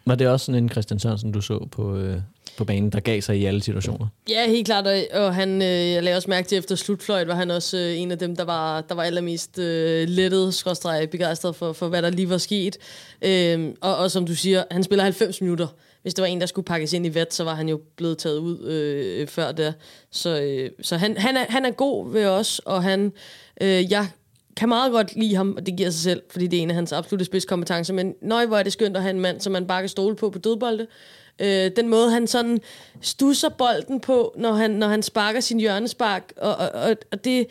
[0.06, 2.16] Var det også sådan en Christian Sørensen, du så på, øh,
[2.58, 4.06] på banen, der gav sig i alle situationer?
[4.28, 4.86] Ja, helt klart.
[4.86, 7.98] Og, og han, øh, jeg lagde også mærke til, efter slutfløjt var han også øh,
[7.98, 12.02] en af dem, der var, der var allermest øh, lettet, skråstrej, begejstret for, for, hvad
[12.02, 12.76] der lige var sket.
[13.22, 15.66] Øh, og, og som du siger, han spiller 90 minutter.
[16.08, 18.18] Hvis det var en, der skulle pakkes ind i vet, så var han jo blevet
[18.18, 19.72] taget ud øh, før der.
[20.10, 23.12] Så, øh, så han, han, er, han er god ved os, og han,
[23.60, 24.08] øh, jeg
[24.56, 26.74] kan meget godt lide ham, og det giver sig selv, fordi det er en af
[26.74, 27.94] hans absolutte spidskompetencer.
[27.94, 30.16] Men nøj, hvor er det skønt at have en mand, som man bare kan stole
[30.16, 30.86] på på dødbolde.
[31.38, 32.60] Øh, den måde, han sådan
[33.00, 37.46] stusser bolden på, når han, når han sparker sin hjørnespark, og, og, og det...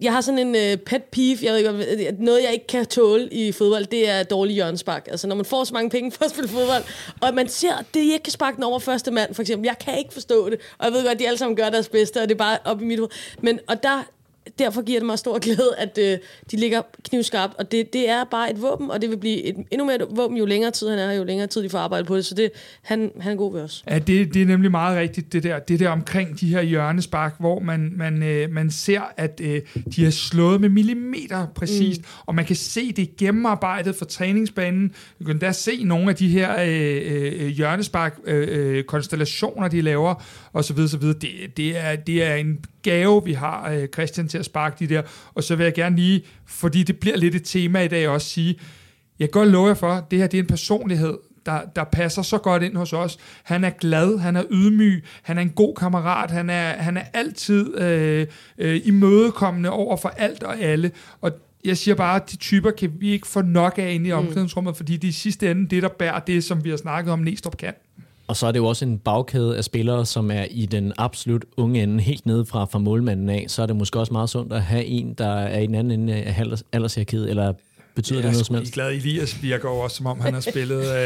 [0.00, 2.86] Jeg har sådan en øh, pet peeve, jeg ved ikke, øh, noget jeg ikke kan
[2.86, 5.08] tåle i fodbold, det er dårlig hjørnespark.
[5.10, 6.82] Altså når man får så mange penge for at spille fodbold,
[7.20, 9.66] og man ser, at det ikke kan sparke den over første mand, for eksempel.
[9.66, 11.88] Jeg kan ikke forstå det, og jeg ved godt, at de alle sammen gør deres
[11.88, 13.10] bedste, og det er bare op i mit hoved.
[13.40, 14.02] Men, og der,
[14.64, 16.18] derfor giver det mig stor glæde, at øh,
[16.50, 19.56] de ligger knivskarpt, og det, det er bare et våben, og det vil blive et,
[19.70, 22.04] endnu mere et våben, jo længere tid han er, jo længere tid de får arbejde
[22.04, 22.50] på det, så det,
[22.82, 23.84] han, han er god ved os.
[23.90, 27.34] Ja, det, det er nemlig meget rigtigt, det der, det der omkring de her hjørnespark,
[27.38, 29.60] hvor man, man, øh, man ser, at øh,
[29.96, 32.06] de har slået med millimeter præcist, mm.
[32.26, 34.92] og man kan se det gennemarbejdet for træningsbanen.
[35.18, 39.80] Du kan da se nogle af de her øh, øh, hjørnespark øh, øh, konstellationer, de
[39.80, 40.14] laver,
[40.52, 41.18] og så videre, så videre.
[41.18, 44.94] Det, det, er, det er en gave, vi har, øh, Christian, til at sparke de
[44.94, 45.02] der.
[45.34, 48.28] Og så vil jeg gerne lige, fordi det bliver lidt et tema i dag også,
[48.28, 48.58] sige,
[49.18, 52.22] jeg kan godt love jer for, det her det er en personlighed, der, der passer
[52.22, 53.18] så godt ind hos os.
[53.42, 57.04] Han er glad, han er ydmyg, han er en god kammerat, han er, han er
[57.12, 58.26] altid øh,
[58.58, 60.90] øh, imødekommende over for alt og alle.
[61.20, 61.32] Og
[61.64, 64.72] jeg siger bare, at de typer kan vi ikke få nok af inde i omklædningsrummet,
[64.72, 64.76] mm.
[64.76, 67.56] fordi det i sidste ende det, der bærer det, som vi har snakket om, Næstrup
[67.56, 67.74] kan.
[68.30, 71.44] Og så er det jo også en bagkæde af spillere, som er i den absolut
[71.56, 73.44] unge ende, helt nede fra, fra målmanden af.
[73.48, 76.00] Så er det måske også meget sundt at have en, der er i den anden
[76.00, 77.52] ende af aldershierarkiet, eller
[78.00, 78.76] betyder jeg det noget som helst?
[78.76, 78.98] Jeg er glad.
[78.98, 80.86] Elias virker også, som om han har spillet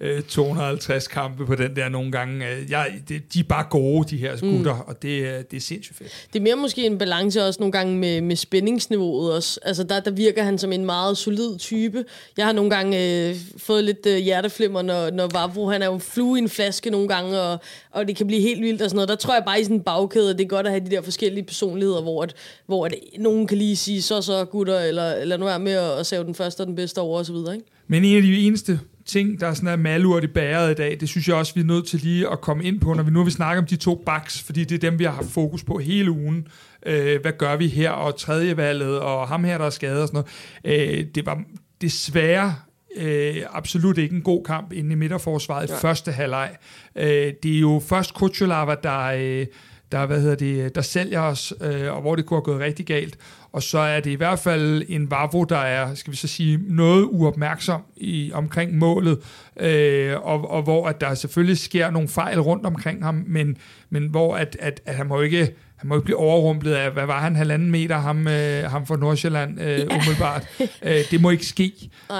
[0.00, 2.48] øh, øh, 250 kampe på den der nogle gange.
[2.48, 4.80] Øh, jeg, det, de er bare gode, de her gutter, mm.
[4.86, 6.26] og det, det er sindssygt fedt.
[6.32, 9.60] Det er mere måske en balance også nogle gange med, med spændingsniveauet også.
[9.62, 12.04] Altså der, der virker han som en meget solid type.
[12.36, 15.98] Jeg har nogle gange øh, fået lidt øh, hjerteflimmer, når, når Vavro, han er jo
[15.98, 17.58] flue i en flaske nogle gange, og,
[17.90, 19.08] og det kan blive helt vildt og sådan noget.
[19.08, 21.02] Der tror jeg bare i sådan en bagkæde, det er godt at have de der
[21.02, 22.34] forskellige personligheder, hvor, at,
[22.66, 26.06] hvor at nogen kan lige sige, så så gutter, eller, eller nu er med at
[26.16, 27.34] save den første og den bedste over osv.
[27.34, 27.64] Ikke?
[27.86, 30.96] Men en af de eneste ting, der er sådan er malurt i bæret i dag,
[31.00, 33.10] det synes jeg også, vi er nødt til lige at komme ind på, når vi
[33.10, 35.64] nu vil snakke om de to backs, fordi det er dem, vi har haft fokus
[35.64, 36.46] på hele ugen.
[36.86, 40.08] Øh, hvad gør vi her, og tredje valget, og ham her, der er skadet og
[40.08, 40.24] sådan
[40.64, 40.98] noget.
[40.98, 41.42] Øh, det var
[41.80, 42.54] desværre
[42.96, 45.78] øh, absolut ikke en god kamp inde i midterforsvaret i ja.
[45.78, 46.56] første halvleg.
[46.96, 49.00] Øh, det er jo først Kuchulava, der...
[49.00, 49.46] Øh,
[49.92, 52.86] der, hvad hedder det, der sælger os, øh, og hvor det kunne have gået rigtig
[52.86, 53.18] galt.
[53.56, 56.60] Og så er det i hvert fald en Vavro, der er, skal vi så sige,
[56.68, 59.18] noget uopmærksom i, omkring målet,
[59.60, 63.56] øh, og, og hvor at der selvfølgelig sker nogle fejl rundt omkring ham, men,
[63.90, 67.06] men hvor at, at, at han må ikke han må ikke blive overrumplet af, hvad
[67.06, 69.84] var han, halvanden meter, ham, øh, ham fra Nordsjælland, øh, ja.
[69.84, 70.46] umiddelbart.
[70.82, 71.72] øh, det må ikke ske.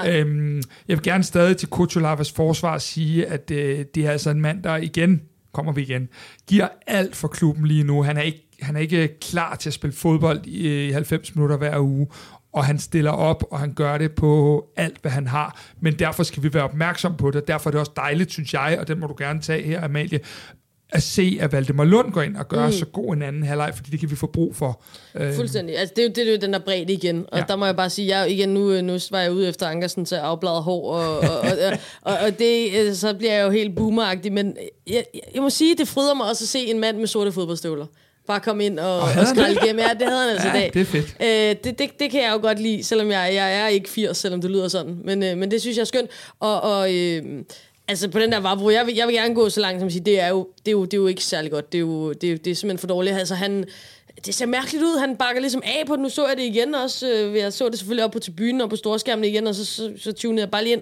[0.07, 4.41] Øhm, jeg vil gerne stadig til Kuchulavas forsvar sige, at øh, det er altså en
[4.41, 5.21] mand, der igen
[5.53, 6.09] kommer vi igen,
[6.47, 8.03] giver alt for klubben lige nu.
[8.03, 11.57] Han er ikke, han er ikke klar til at spille fodbold i, i 90 minutter
[11.57, 12.07] hver uge,
[12.53, 15.61] og han stiller op, og han gør det på alt, hvad han har.
[15.79, 18.77] Men derfor skal vi være opmærksom på det, derfor er det også dejligt, synes jeg,
[18.79, 20.19] og den må du gerne tage her, Amalie,
[20.89, 22.71] at se, at Valdemar Lund går ind og gør mm.
[22.71, 24.81] så god en anden halvleg, fordi det kan vi få brug for.
[25.15, 25.33] Øhm.
[25.33, 25.77] Fuldstændig.
[25.77, 27.25] Altså, det, er jo, det er jo den der bredde igen.
[27.31, 27.43] Og ja.
[27.47, 30.15] der må jeg bare sige, jeg, igen, nu, nu var jeg ude efter Ankersen til
[30.15, 34.33] afbladet hår, og, og, og, og, og det, øh, så bliver jeg jo helt boomeragtig,
[34.33, 37.31] men jeg, jeg må sige, det fryder mig også at se en mand med sorte
[37.31, 37.85] fodboldstøvler
[38.27, 39.79] bare komme ind og, og, og skralde igennem.
[39.79, 40.71] Ja, det havde han altså ja, i dag.
[40.73, 41.15] det er fedt.
[41.21, 44.17] Øh, det, det, det kan jeg jo godt lide, selvom jeg, jeg er ikke 80,
[44.17, 44.97] selvom det lyder sådan.
[45.03, 46.09] Men, øh, men det synes jeg er skønt.
[46.39, 47.23] Og, og øh,
[47.89, 49.91] Altså på den der Vavro, jeg vil, jeg vil gerne gå så langt som at
[49.93, 51.71] sige, det er jo, det er jo, det er jo ikke særlig godt.
[51.71, 53.15] Det er jo det, er, det er simpelthen for dårligt.
[53.17, 53.65] Altså han,
[54.25, 54.99] det ser mærkeligt ud.
[54.99, 56.01] Han bakker ligesom af på det.
[56.01, 57.07] Nu så jeg det igen også.
[57.09, 59.91] Øh, Jeg så det selvfølgelig op på tribunen og på storskærmen igen, og så, så,
[59.99, 60.81] så tunede jeg bare lige ind.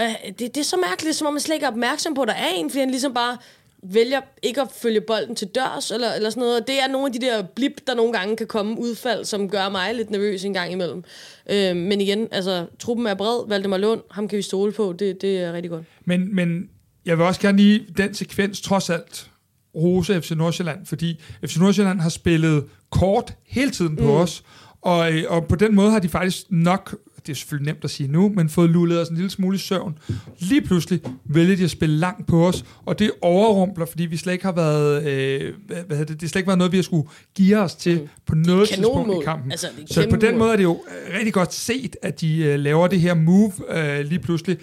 [0.00, 2.28] Øh, Det, det er så mærkeligt, som om man slet ikke er opmærksom på, at
[2.28, 3.36] der er en, fordi han ligesom bare
[3.82, 6.60] vælger ikke at følge bolden til dørs, eller, eller sådan noget.
[6.60, 9.50] Og det er nogle af de der blip, der nogle gange kan komme udfald, som
[9.50, 11.04] gør mig lidt nervøs en gang imellem.
[11.50, 13.48] Øh, men igen, altså, truppen er bred.
[13.48, 14.94] Valdemar Lund, ham kan vi stole på.
[14.98, 15.84] Det, det er rigtig godt.
[16.04, 16.68] Men, men
[17.06, 19.30] jeg vil også gerne lige den sekvens trods alt
[19.74, 24.10] rose FC Nordsjælland, fordi FC Nordsjælland har spillet kort hele tiden på mm.
[24.10, 24.42] os,
[24.80, 27.90] og, øh, og på den måde har de faktisk nok, det er selvfølgelig nemt at
[27.90, 29.98] sige nu, men fået lullet os en lille smule i søvn.
[30.38, 34.32] Lige pludselig vælger de at spille langt på os, og det overrumpler, fordi vi slet
[34.32, 37.08] ikke har været, øh, hvad, det, det har slet ikke været noget, vi har skulle
[37.34, 38.08] give os til mm.
[38.26, 39.50] på noget tidspunkt i kampen.
[39.50, 42.58] Altså, Så på den måde er det jo øh, rigtig godt set, at de øh,
[42.58, 44.58] laver det her move øh, lige pludselig.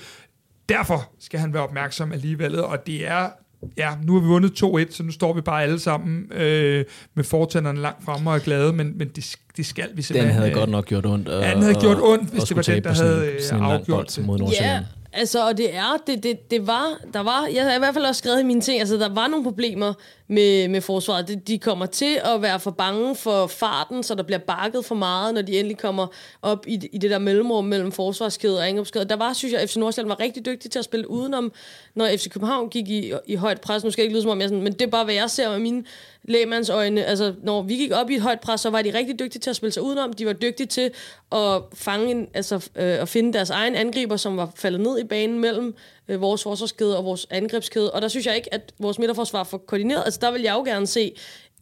[0.69, 3.29] Derfor skal han være opmærksom alligevel, og det er,
[3.77, 7.23] ja, nu har vi vundet 2-1, så nu står vi bare alle sammen øh, med
[7.23, 10.33] fortænderne langt fremme og er glade, men, men det, det skal vi Den simpelthen.
[10.35, 11.27] havde øh, godt nok gjort ondt.
[11.29, 13.61] Ja, den havde gjort ondt, hvis det var den, der sådan- havde, øh, sådan en
[13.69, 14.25] lang afgjort bold det.
[14.25, 14.79] mod Ja,
[15.13, 18.05] altså, og det er, det, det, det var, der var, jeg har i hvert fald
[18.05, 19.93] også skrevet i mine ting, altså der var nogle problemer
[20.27, 21.27] med, med forsvaret.
[21.27, 24.95] De, de kommer til at være for bange for farten, så der bliver bakket for
[24.95, 26.07] meget, når de endelig kommer
[26.41, 29.05] op i, i det der mellemrum mellem forsvarskæde og angrebskæde.
[29.05, 31.51] Der var, synes jeg, FC Nordsjælland var rigtig dygtig til at spille udenom,
[31.95, 33.83] når FC København gik i, i højt pres.
[33.83, 35.29] Nu skal jeg ikke lyde som om jeg sådan, men det er bare, hvad jeg
[35.29, 35.83] ser med mine
[36.23, 37.05] lægmandsøjne.
[37.05, 39.49] Altså, når vi gik op i et højt pres, så var de rigtig dygtige til
[39.49, 40.13] at spille sig udenom.
[40.13, 40.91] De var dygtige til
[41.31, 45.03] at fange en, altså, øh, at finde deres egen angriber, som var faldet ned i
[45.03, 45.75] banen mellem
[46.07, 47.91] øh, vores forsvarskæde og vores angrebskæde.
[47.91, 50.03] Og der synes jeg ikke, at vores midterforsvar er for koordineret.
[50.05, 51.15] Altså, der vil jeg jo gerne se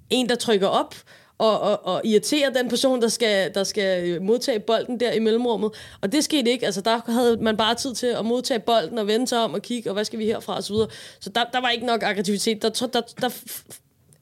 [0.09, 0.95] en, der trykker op,
[1.37, 5.71] og, og, og irritere den person, der skal, der skal modtage bolden der i mellemrummet.
[6.01, 6.65] Og det skete ikke.
[6.65, 9.61] Altså, der havde man bare tid til at modtage bolden og vende sig om og
[9.61, 10.89] kigge, og hvad skal vi herfra og så videre.
[11.19, 12.61] Så der, der var ikke nok aggressivitet.
[12.61, 13.29] Der, der, der, der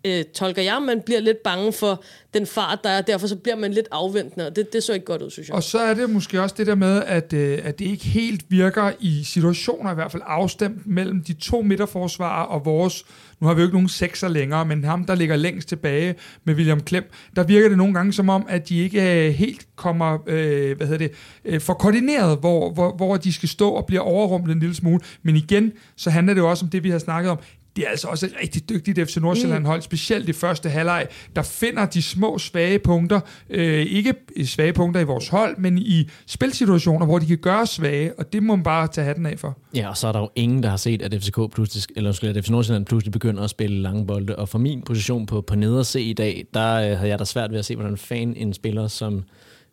[0.05, 3.01] øh, tolker jeg, man bliver lidt bange for den fart, der er.
[3.01, 5.55] Derfor så bliver man lidt afventende, og det, det så ikke godt ud, synes jeg.
[5.55, 8.45] Og så er det måske også det der med, at, øh, at det ikke helt
[8.49, 13.05] virker i situationer, i hvert fald afstemt mellem de to midterforsvarer og vores,
[13.39, 16.55] nu har vi jo ikke nogen sekser længere, men ham, der ligger længst tilbage med
[16.55, 20.17] William Klem, der virker det nogle gange som om, at de ikke øh, helt kommer,
[20.27, 21.11] øh, hvad hedder det,
[21.45, 24.99] øh, for koordineret, hvor, hvor, hvor de skal stå og bliver overrumplet en lille smule.
[25.23, 27.39] Men igen, så handler det jo også om det, vi har snakket om,
[27.75, 31.41] det er altså også et rigtig dygtigt FC Nordsjælland hold, specielt i første halvleg, der
[31.41, 36.10] finder de små svage punkter, øh, ikke i svage punkter i vores hold, men i
[36.27, 39.57] spilsituationer, hvor de kan gøre svage, og det må man bare tage hatten af for.
[39.75, 42.38] Ja, og så er der jo ingen, der har set, at FCK pludselig, eller undskyld,
[42.38, 44.36] at FC Nordsjælland pludselig begynder at spille lange bolde.
[44.36, 47.25] Og fra min position på, på neder C i dag, der øh, havde jeg da
[47.25, 49.23] svært ved at se, hvordan fan en spiller som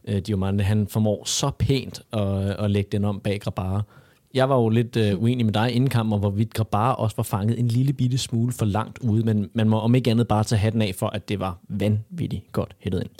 [0.08, 3.82] øh, Diomande, han formår så pænt at, at lægge den om bag Grabara.
[4.34, 7.58] Jeg var jo lidt øh, uenig med dig inden kampen, hvorvidt Grabara også var fanget
[7.58, 10.58] en lille bitte smule for langt ude, men man må om ikke andet bare tage
[10.58, 13.10] hatten af for, at det var vanvittigt godt hættet ind.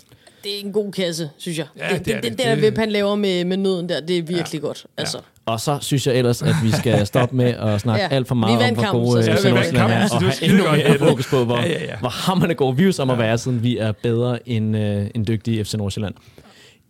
[0.45, 1.67] Det er en god kasse, synes jeg.
[1.79, 2.31] Ja, det, det det, det.
[2.39, 4.67] det, der vip, han laver med, med nøden der, det er virkelig ja.
[4.67, 4.87] godt.
[4.97, 5.19] Altså.
[5.47, 8.29] Og så synes jeg ellers, at vi skal stoppe med at snakke Ja, ja, alt
[8.29, 10.45] for vi meget om, hvor gode øh, vi- Ja, vi vandt er, så og have
[10.45, 11.99] endnu mere fokus på, hvor, Ja, ja, ja.
[12.01, 15.65] hvor hammerne gode views om at være, siden vi er bedre end, øh, end dygtige
[15.65, 16.15] FC Nordsjælland.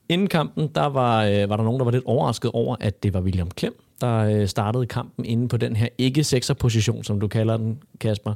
[0.09, 3.15] Inden kampen, der var, øh, var der nogen, der var lidt overrasket over, at det
[3.15, 7.57] var William Klem, der øh, startede kampen inde på den her ikke-sekser-position, som du kalder
[7.57, 8.35] den, Kasper.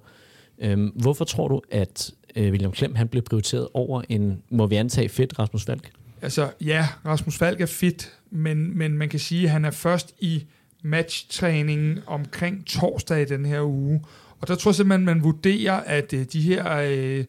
[0.59, 4.77] Øhm, hvorfor tror du, at øh, William Klem han blev prioriteret over en, må vi
[4.77, 5.91] antage, fedt Rasmus Falk?
[6.23, 10.15] Altså, ja, Rasmus Falk er fit, men, men man kan sige, at han er først
[10.21, 10.45] i
[10.83, 14.05] matchtræningen omkring torsdag i den her uge.
[14.41, 17.25] Og der tror jeg simpelthen, man vurderer, at øh, de her, øh,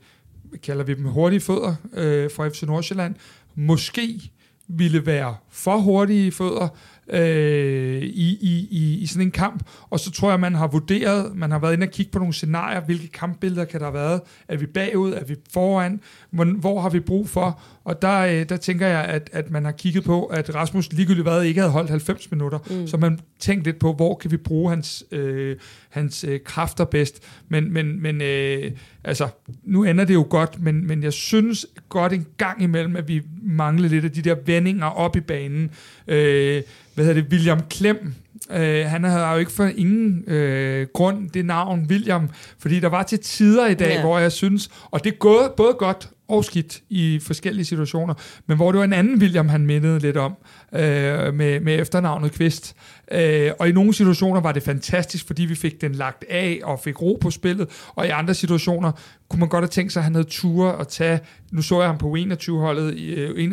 [0.63, 3.15] kalder vi dem hurtige fødder øh, fra FC Nordsjælland,
[3.55, 4.31] måske
[4.67, 6.67] ville være for hurtige fødder
[7.09, 9.63] øh, i, i, i, i sådan en kamp.
[9.89, 12.33] Og så tror jeg, man har vurderet, man har været inde og kigge på nogle
[12.33, 14.21] scenarier, hvilke kampbilleder kan der have været.
[14.47, 15.13] Er vi bagud?
[15.13, 15.99] Er vi foran?
[16.31, 17.61] Hvor, hvor har vi brug for?
[17.85, 21.25] Og der, øh, der tænker jeg, at, at man har kigget på, at Rasmus ligegyldigt
[21.27, 22.59] hvad ikke havde holdt 90 minutter.
[22.69, 22.87] Mm.
[22.87, 25.55] Så man tænkte lidt på, hvor kan vi bruge hans, øh,
[25.89, 27.23] hans øh, kræfter bedst.
[27.49, 28.71] Men, men, men øh,
[29.03, 29.27] altså,
[29.63, 33.21] nu ender det jo godt, men, men jeg synes godt en gang imellem, at vi
[33.43, 35.71] mangler lidt af de der vendinger op i banen.
[36.07, 36.61] Øh,
[36.95, 37.31] hvad hedder det?
[37.31, 38.13] William Klem,
[38.51, 43.03] Øh, han havde jo ikke for ingen øh, grund det navn William, fordi der var
[43.03, 44.01] til tider i dag, Ja.
[44.01, 48.13] hvor jeg synes, og det er gået både godt og skidt i forskellige situationer,
[48.47, 50.36] men hvor det var en anden William, han mindede lidt om,
[50.73, 52.75] øh, med, med efternavnet Kvist.
[53.12, 56.79] Øh, og i nogle situationer var det fantastisk, fordi vi fik den lagt af og
[56.79, 58.91] fik ro på spillet, og i andre situationer
[59.29, 61.19] kunne man godt have tænkt sig, at han havde ture at tage,
[61.51, 62.91] nu så jeg ham på 21-holdet,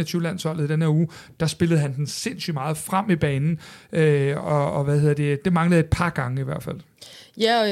[0.00, 1.08] 21-landsholdet øh, i den her uge,
[1.40, 3.58] der spillede han den sindssygt meget frem i banen,
[3.92, 6.80] øh, og, og hvad hedder det, det manglede et par gange i hvert fald.
[7.40, 7.68] Ja, og,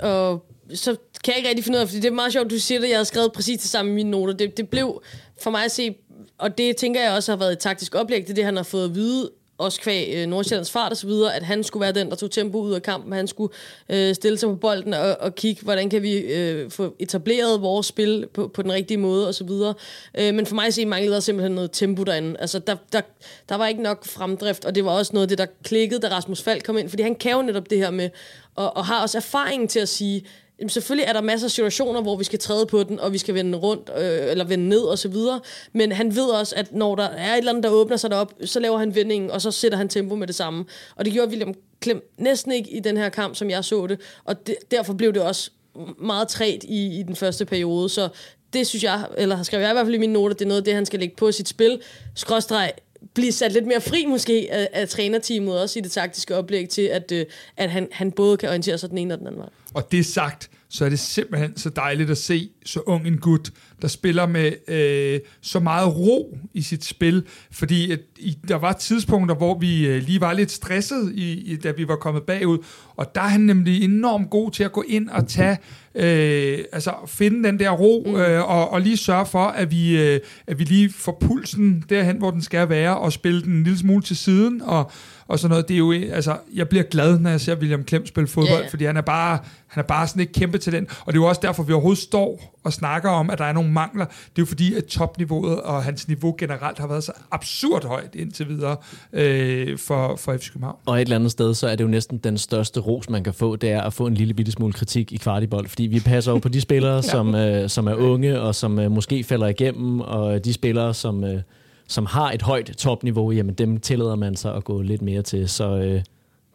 [0.00, 2.50] og, og så kan jeg ikke rigtig finde ud af, fordi det er meget sjovt,
[2.50, 4.34] du siger det, jeg har skrevet præcis det samme i mine noter.
[4.34, 5.02] Det, det blev
[5.42, 5.96] for mig at se,
[6.38, 8.62] og det tænker jeg også har været et taktisk oplæg, det er det, han har
[8.62, 9.30] fået at vide
[9.60, 12.30] også kvæg øh, Nordsjællands fart og så videre, at han skulle være den, der tog
[12.30, 13.12] tempo ud af kampen.
[13.12, 13.52] Han skulle
[13.88, 17.86] øh, stille sig på bolden og, og kigge, hvordan kan vi øh, få etableret vores
[17.86, 19.74] spil på, på den rigtige måde og så videre.
[20.18, 22.36] Øh, men for mig at se, manglede der simpelthen noget tempo derinde.
[22.40, 23.00] Altså, der, der,
[23.48, 26.08] der var ikke nok fremdrift, og det var også noget af det, der klikkede, da
[26.08, 28.10] Rasmus Falk kom ind, fordi han kan jo netop det her med,
[28.54, 30.24] og, og har også erfaringen til at sige,
[30.60, 33.18] Jamen, selvfølgelig er der masser af situationer, hvor vi skal træde på den, og vi
[33.18, 35.40] skal vende rundt, øh, eller vende ned og så videre.
[35.72, 38.34] Men han ved også, at når der er et eller andet, der åbner sig derop,
[38.44, 40.64] så laver han vendingen, og så sætter han tempo med det samme.
[40.96, 44.00] Og det gjorde William Klem næsten ikke i den her kamp, som jeg så det.
[44.24, 45.50] Og det, derfor blev det også
[45.98, 47.88] meget træt i, i den første periode.
[47.88, 48.08] Så
[48.52, 50.60] det synes jeg, eller skrev jeg i hvert fald i mine noter, det er noget
[50.60, 51.80] af det, han skal lægge på sit spil.
[52.14, 52.72] Skråstreg
[53.14, 56.82] blive sat lidt mere fri måske af, af trænerteamet, også i det taktiske oplæg til,
[56.82, 59.48] at, øh, at han, han både kan orientere sig den ene og den anden vej.
[59.74, 63.50] Og det sagt, så er det simpelthen så dejligt at se så ung en gut,
[63.82, 68.72] der spiller med øh, så meget ro i sit spil, fordi at, i, der var
[68.72, 72.58] tidspunkter, hvor vi øh, lige var lidt stresset, i, i, da vi var kommet bagud,
[72.96, 75.58] og der er han nemlig enormt god til at gå ind og tage,
[75.94, 78.14] øh, altså finde den der ro, mm.
[78.14, 82.16] øh, og, og lige sørge for, at vi, øh, at vi lige får pulsen derhen,
[82.18, 84.90] hvor den skal være, og spille den en lille smule til siden, og
[85.30, 85.68] og sådan noget.
[85.68, 88.70] Det er jo, altså, jeg bliver glad, når jeg ser William Klem spille fodbold, yeah.
[88.70, 90.88] fordi han er bare, han er bare sådan et kæmpe talent.
[91.00, 93.52] Og det er jo også derfor, vi overhovedet står og snakker om, at der er
[93.52, 94.04] nogle mangler.
[94.04, 98.14] Det er jo fordi, at topniveauet og hans niveau generelt har været så absurd højt
[98.14, 98.76] indtil videre
[99.12, 100.76] øh, for, for FC København.
[100.86, 103.34] Og et eller andet sted, så er det jo næsten den største ros, man kan
[103.34, 105.68] få, det er at få en lille bitte smule kritik i kvartibold.
[105.68, 107.02] Fordi vi passer jo på de spillere, ja.
[107.02, 111.24] som, øh, som er unge og som øh, måske falder igennem, og de spillere, som...
[111.24, 111.42] Øh,
[111.90, 115.48] som har et højt topniveau, jamen dem tillader man sig at gå lidt mere til.
[115.48, 116.02] Så øh,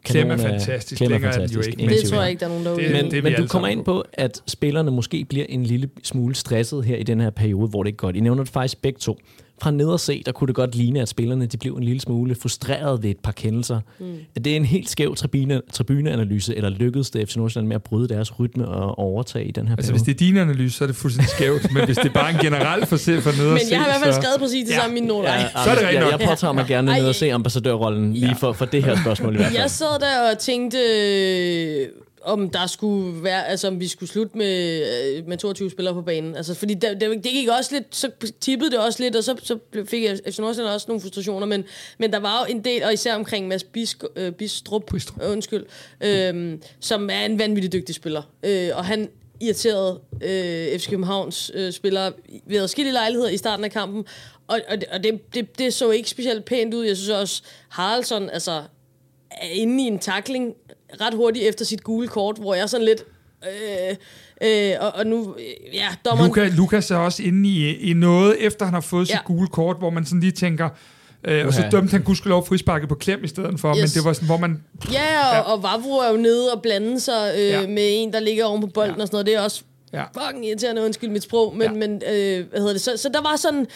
[0.04, 0.98] Klem er fantastisk.
[0.98, 1.54] Klem er fantastisk.
[1.54, 3.46] Jo ikke, det tror jeg ikke, der er nogen, der det, Men, det, men du
[3.46, 7.30] kommer ind på, at spillerne måske bliver en lille smule stresset her i den her
[7.30, 8.16] periode, hvor det ikke godt.
[8.16, 9.18] I nævner det faktisk begge to
[9.62, 12.00] fra ned og se, der kunne det godt ligne, at spillerne de blev en lille
[12.00, 13.80] smule frustreret ved et par kendelser.
[13.98, 14.14] Mm.
[14.36, 18.08] Er det en helt skæv tribune, tribuneanalyse, eller lykkedes det FC Nordsjælland med at bryde
[18.08, 20.04] deres rytme og overtage i den her altså, periode?
[20.04, 22.30] hvis det er din analyse, så er det fuldstændig skævt, men hvis det er bare
[22.30, 24.64] en generel for, for ned og Men se, jeg har i hvert fald skrevet præcis
[24.64, 24.80] det ja.
[24.80, 25.32] samme i mine noter.
[25.32, 28.36] Ja, så er det rigtigt Jeg, jeg påtager mig gerne ned og se ambassadørrollen lige
[28.40, 29.60] for, for det her spørgsmål i hvert fald.
[29.60, 30.78] Jeg sad der og tænkte,
[32.26, 34.82] om der skulle være, altså om vi skulle slutte med,
[35.16, 36.36] øh, med 22 spillere på banen.
[36.36, 38.10] Altså, fordi det, det, det gik også lidt, så
[38.40, 41.64] tippede det også lidt, og så, så fik jeg FC Nordsjælland også nogle frustrationer, men,
[41.98, 45.22] men der var jo en del, og især omkring Mads Bisk, øh, Bistrup, Bistrup.
[45.22, 45.64] Øh, undskyld,
[46.00, 48.22] øh, som er en vanvittig dygtig spiller.
[48.42, 49.08] Øh, og han
[49.40, 52.12] irriterede øh, FC Københavns øh, spillere
[52.46, 54.04] ved adskillige lejligheder i starten af kampen,
[54.46, 56.84] og, og, det, og det, det, det så ikke specielt pænt ud.
[56.84, 58.62] Jeg synes også, Haraldsson, altså,
[59.30, 60.54] er inde i en takling
[61.00, 63.04] ret hurtigt efter sit gule kort, hvor jeg sådan lidt...
[63.44, 63.96] Øh,
[64.42, 65.36] øh, og, og nu,
[65.72, 66.28] ja, dommeren...
[66.28, 69.14] Luka, Lukas er også inde i, i noget, efter han har fået ja.
[69.14, 70.68] sit gule kort, hvor man sådan lige tænker...
[71.24, 73.80] Øh, og så dømte han gudskelov frisparket på klem i stedet for, yes.
[73.80, 74.62] men det var sådan, hvor man...
[74.92, 75.40] Ja, og, ja.
[75.40, 77.66] og Vavro er jo nede og blande sig øh, ja.
[77.66, 79.02] med en, der ligger oven på bolden ja.
[79.02, 79.26] og sådan noget.
[79.26, 80.04] Det er også ja.
[80.04, 81.72] fucking irriterende, undskyld mit sprog, men, ja.
[81.72, 82.80] men øh, hvad hedder det?
[82.80, 83.66] Så, så der var sådan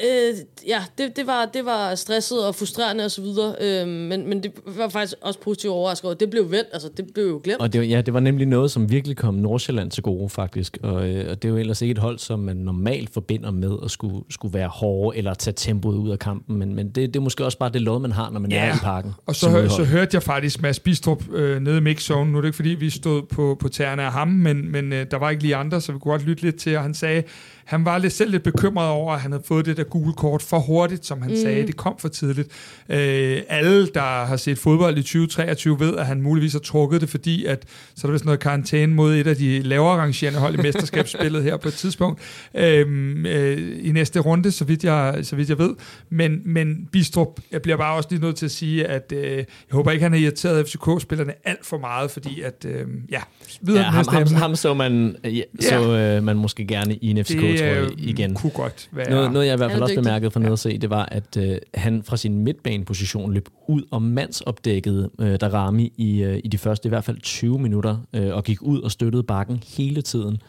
[0.00, 0.34] Øh,
[0.66, 4.42] ja, det, det, var, det var stresset og frustrerende og så videre, øh, men, men
[4.42, 6.14] det var faktisk også positivt overrasket over.
[6.14, 7.60] Det blev vendt, altså det blev jo glemt.
[7.60, 11.08] Og det, ja, det var nemlig noget, som virkelig kom Nordsjælland til gode faktisk, og,
[11.08, 13.90] øh, og det er jo ellers ikke et hold, som man normalt forbinder med at
[13.90, 17.20] skulle, skulle være hårde eller tage tempoet ud af kampen, men, men det, det er
[17.20, 18.64] måske også bare det lod, man har, når man ja.
[18.64, 19.12] er i parken.
[19.26, 22.40] Og så, hør, så hørte jeg faktisk Mads Bistrup øh, nede i mixzone, nu er
[22.40, 25.30] det ikke fordi, vi stod på, på tæerne af ham, men, men øh, der var
[25.30, 27.22] ikke lige andre, så vi kunne godt lytte lidt til, og han sagde,
[27.66, 30.42] han var lidt selv lidt bekymret over, at han havde fået det der gule kort
[30.42, 31.36] for hurtigt, som han mm.
[31.36, 31.66] sagde.
[31.66, 32.48] Det kom for tidligt.
[32.88, 37.08] Øh, alle, der har set fodbold i 2023, ved, at han muligvis har trukket det,
[37.08, 40.54] fordi at, så er der vist noget karantæne mod et af de lavere rangerende hold
[40.54, 42.20] i mesterskabsspillet her på et tidspunkt
[42.54, 42.86] øh,
[43.26, 45.74] øh, i næste runde, så vidt jeg, så vidt jeg ved.
[46.10, 49.44] Men, men Bistrup, jeg bliver bare også lige nødt til at sige, at øh, jeg
[49.70, 53.20] håber ikke, han har irriteret FCK-spillerne alt for meget, fordi at, øh, ja,
[53.60, 57.24] videre ja, ham, ham, ham, så man, ja, så øh, man måske gerne i en
[57.24, 58.34] FCK det, tror jeg, igen.
[58.34, 59.10] kunne godt være...
[59.10, 61.36] Noget, noget jeg i hvert fald også bemærkede for nede at se, det var, at
[61.36, 66.58] øh, han fra sin midtbaneposition løb ud og mandsopdækkede øh, Darami i, øh, i de
[66.58, 70.42] første i hvert fald 20 minutter, øh, og gik ud og støttede bakken hele tiden.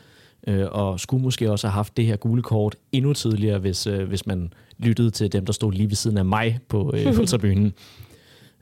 [0.48, 4.08] øh, og skulle måske også have haft det her gule kort endnu tidligere, hvis, øh,
[4.08, 7.72] hvis man lyttede til dem, der stod lige ved siden af mig på, øh.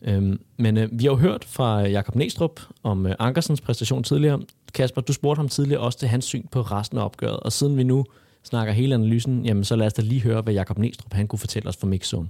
[0.08, 4.42] Øhm, men øh, vi har jo hørt fra Jakob Næstrup om øh, Ankersens præstation tidligere.
[4.74, 7.78] Kasper, du spurgte ham tidligere også til hans syn på resten af opgøret, og siden
[7.78, 8.06] vi nu
[8.46, 11.40] snakker hele analysen, jamen så lad os da lige høre, hvad Jakob Næstrup han kunne
[11.40, 12.30] fortælle os fra Mixzone.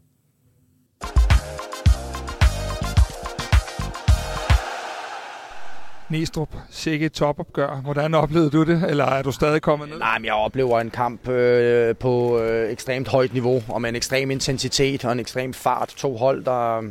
[6.10, 7.82] Næstrup, sikke et topopgør.
[7.82, 10.00] Hvordan oplevede du det, eller er du stadig kommet ned?
[10.00, 13.96] Nej, men jeg oplever en kamp øh, på øh, ekstremt højt niveau, og med en
[13.96, 15.94] ekstrem intensitet og en ekstrem fart.
[15.98, 16.82] To hold, der,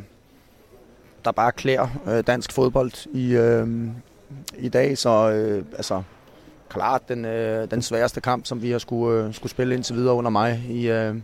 [1.24, 3.68] der bare klæder øh, dansk fodbold i, øh,
[4.58, 4.98] i dag.
[4.98, 6.02] Så øh, altså,
[6.74, 10.14] klart den, øh, den sværeste kamp, som vi har skulle, øh, skulle spille indtil videre
[10.14, 11.14] under mig i, øh,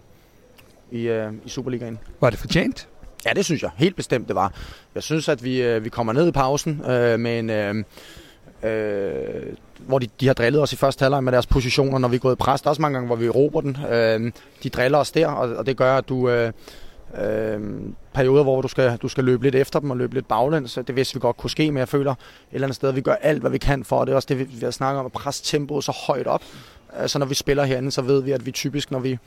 [0.90, 1.98] i, øh, i Superligaen.
[2.20, 2.88] Var det fortjent?
[3.26, 3.70] Ja, det synes jeg.
[3.76, 4.52] Helt bestemt, det var.
[4.94, 7.50] Jeg synes, at vi, øh, vi kommer ned i pausen øh, med en...
[7.50, 7.84] Øh,
[8.62, 12.16] øh, hvor de, de har drillet os i første halvleg med deres positioner, når vi
[12.16, 12.62] er gået i pres.
[12.62, 13.76] Der er også mange gange, hvor vi råber den.
[13.90, 14.32] Øh,
[14.62, 16.28] de driller os der, og, og det gør, at du...
[16.28, 16.52] Øh,
[17.18, 17.60] øh,
[18.12, 20.78] perioder, hvor du skal, du skal løbe lidt efter dem og løbe lidt baglæns.
[20.86, 22.16] Det vidste vi godt kunne ske, men jeg føler et
[22.52, 23.96] eller andet sted, at vi gør alt, hvad vi kan for.
[23.96, 26.26] Og det er også det, vi, vi har snakket om, at presse tempoet så højt
[26.26, 26.42] op.
[27.06, 29.18] Så når vi spiller herinde, så ved vi, at vi typisk, når vi,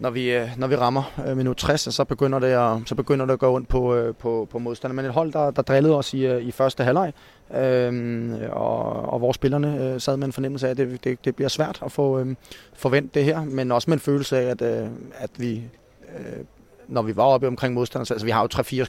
[0.00, 3.26] når vi, øh, når vi rammer øh, minut 60, så begynder det at, så begynder
[3.26, 4.96] det at gå ondt på, øh, på, på modstanderne.
[4.96, 7.12] Men et hold, der, der drillede os i, i første halvleg,
[7.54, 8.82] øhm, og,
[9.12, 11.82] og vores spillerne øh, sad med en fornemmelse af, at det, det, det bliver svært
[11.84, 12.36] at få øhm,
[12.74, 15.62] forvent det her, men også med en følelse af, at, øh, at vi,
[16.18, 16.44] øh,
[16.90, 18.86] når vi var oppe omkring modstanderne, altså vi har jo tre-fire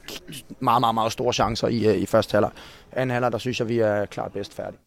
[0.60, 2.50] meget, meget, meget store chancer i, øh, i første halvleg.
[2.92, 4.78] Anden halvleg, der synes jeg, vi er klart bedst færdige.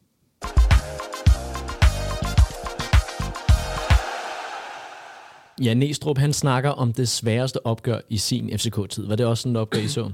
[5.61, 9.07] Ja, Næstrup, han snakker om det sværeste opgør i sin FCK-tid.
[9.07, 10.11] Var det også sådan et opgør, I så?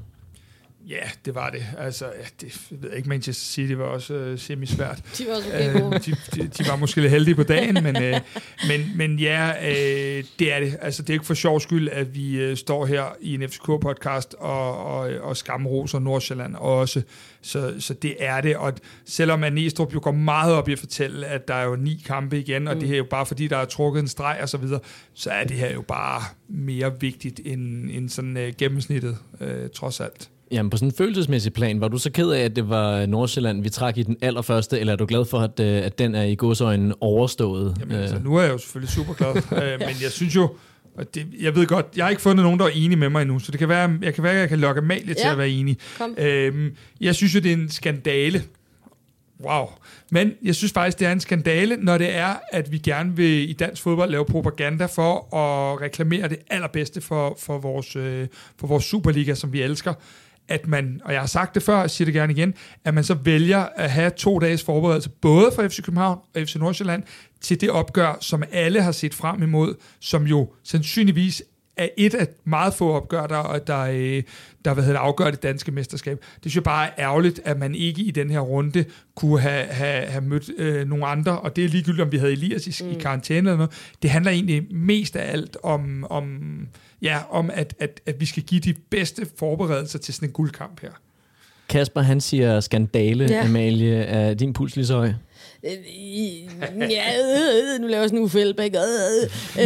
[0.89, 1.65] Ja, det var det.
[1.77, 5.01] Altså, ja, det jeg ved jeg ikke, Manchester City var også uh, semi-svært.
[5.17, 5.85] De var også okay gode.
[5.85, 8.19] Uh, de, de, de var måske lidt heldige på dagen, men, uh,
[8.67, 10.77] men, men ja, uh, det er det.
[10.81, 14.37] Altså, det er ikke for sjov skyld, at vi uh, står her i en FCK-podcast
[14.39, 17.01] og, og, og skamroser Nordsjælland også.
[17.41, 18.57] Så, så det er det.
[18.57, 18.73] Og
[19.05, 22.03] selvom at Næstrup jo går meget op i at fortælle, at der er jo ni
[22.05, 22.79] kampe igen, og mm.
[22.79, 24.79] det her er jo bare fordi, der er trukket en streg og så videre,
[25.13, 29.99] så er det her jo bare mere vigtigt end, end sådan uh, gennemsnittet, uh, trods
[29.99, 30.30] alt.
[30.51, 33.63] Jamen på sådan en følelsesmæssig plan, var du så ked af, at det var Nordsjælland,
[33.63, 36.23] vi trak i den allerførste, eller er du glad for, at, øh, at den er
[36.23, 37.77] i godsøjne overstået?
[37.79, 40.49] Jamen altså, nu er jeg jo selvfølgelig super glad, øh, men jeg synes jo,
[40.97, 43.21] og det, jeg ved godt, jeg har ikke fundet nogen, der er enige med mig
[43.21, 45.13] endnu, så det kan være, jeg kan være, at jeg kan lokke Amalie ja.
[45.13, 45.77] til at være enig.
[45.97, 46.15] Kom.
[46.17, 48.43] Øhm, jeg synes jo, det er en skandale.
[49.43, 49.65] Wow.
[50.11, 53.49] Men jeg synes faktisk, det er en skandale, når det er, at vi gerne vil
[53.49, 58.27] i dansk fodbold lave propaganda for at reklamere det allerbedste for, for, vores, øh,
[58.59, 59.93] for vores Superliga, som vi elsker
[60.51, 62.53] at man, og jeg har sagt det før, og siger det gerne igen,
[62.85, 66.55] at man så vælger at have to dages forberedelse, både for FC København og FC
[66.55, 67.03] Nordsjælland,
[67.41, 71.43] til det opgør, som alle har set frem imod, som jo sandsynligvis
[71.77, 74.23] er et af meget få opgør, der, der, øh,
[74.65, 76.17] der hvad hedder, afgør det danske mesterskab.
[76.19, 78.85] Det synes jeg bare er ærgerligt, at man ikke i den her runde
[79.15, 82.31] kunne have, have, have mødt øh, nogle andre, og det er ligegyldigt, om vi havde
[82.31, 82.91] Elias i, mm.
[82.91, 83.93] i karantæne eller noget.
[84.01, 86.41] Det handler egentlig mest af alt om, om
[87.01, 90.81] ja, om at, at, at vi skal give de bedste forberedelser til sådan en guldkamp
[90.81, 90.91] her.
[91.69, 93.45] Kasper, han siger skandale, Ja.
[93.45, 93.95] Amalie.
[93.95, 95.11] Er din puls lige så høj?
[95.63, 95.71] Øh,
[96.91, 98.75] Ja, øh, nu laver jeg sådan en Uffe Elbæk.
[98.75, 98.81] Øh,
[99.59, 99.63] øh.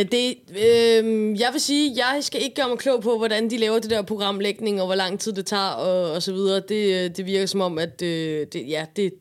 [0.00, 3.56] Øh, det, øh, jeg vil sige, jeg skal ikke gøre mig klog på, hvordan de
[3.58, 6.62] laver det der programlægning, og hvor lang tid det tager, og, og så videre.
[6.68, 9.12] Det, øh, det virker som om, at øh, det, ja, det,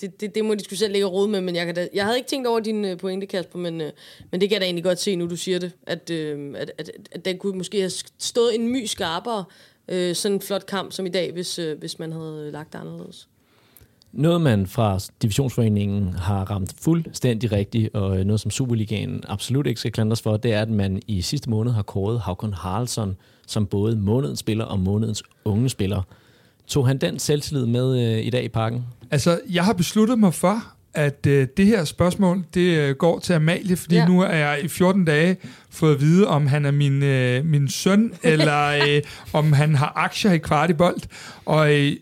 [0.00, 2.04] det, det, det må de skulle selv lægge råd med, men jeg, kan da, jeg
[2.04, 3.92] havde ikke tænkt over din øh, pointe, Kasper, men, øh,
[4.30, 6.72] men det kan jeg da egentlig godt se, nu du siger det, at, øh, at,
[6.78, 9.44] at, at den kunne måske have stået en my skarpere,
[9.88, 12.72] øh, sådan en flot kamp som i dag, hvis, øh, hvis man havde øh, lagt
[12.72, 13.28] det anderledes.
[14.12, 19.80] Noget, man fra divisionsforeningen har ramt fuldstændig rigtigt, og øh, noget, som Superligaen absolut ikke
[19.80, 23.16] skal klandres for, det er, at man i sidste måned har kåret Havkon Haraldsson
[23.46, 26.02] som både månedens spiller og månedens unge spiller.
[26.66, 28.84] Tog han den selvtillid med øh, i dag i parken?
[29.10, 30.62] Altså, jeg har besluttet mig for,
[30.94, 34.08] at øh, det her spørgsmål, det øh, går til Amalie, fordi ja.
[34.08, 35.36] Nu er jeg i 14 dage
[35.70, 39.02] fået at vide, om han er min, øh, min søn, eller øh,
[39.32, 40.96] om han har aktier i Kvartibold.
[41.44, 41.92] Og øh,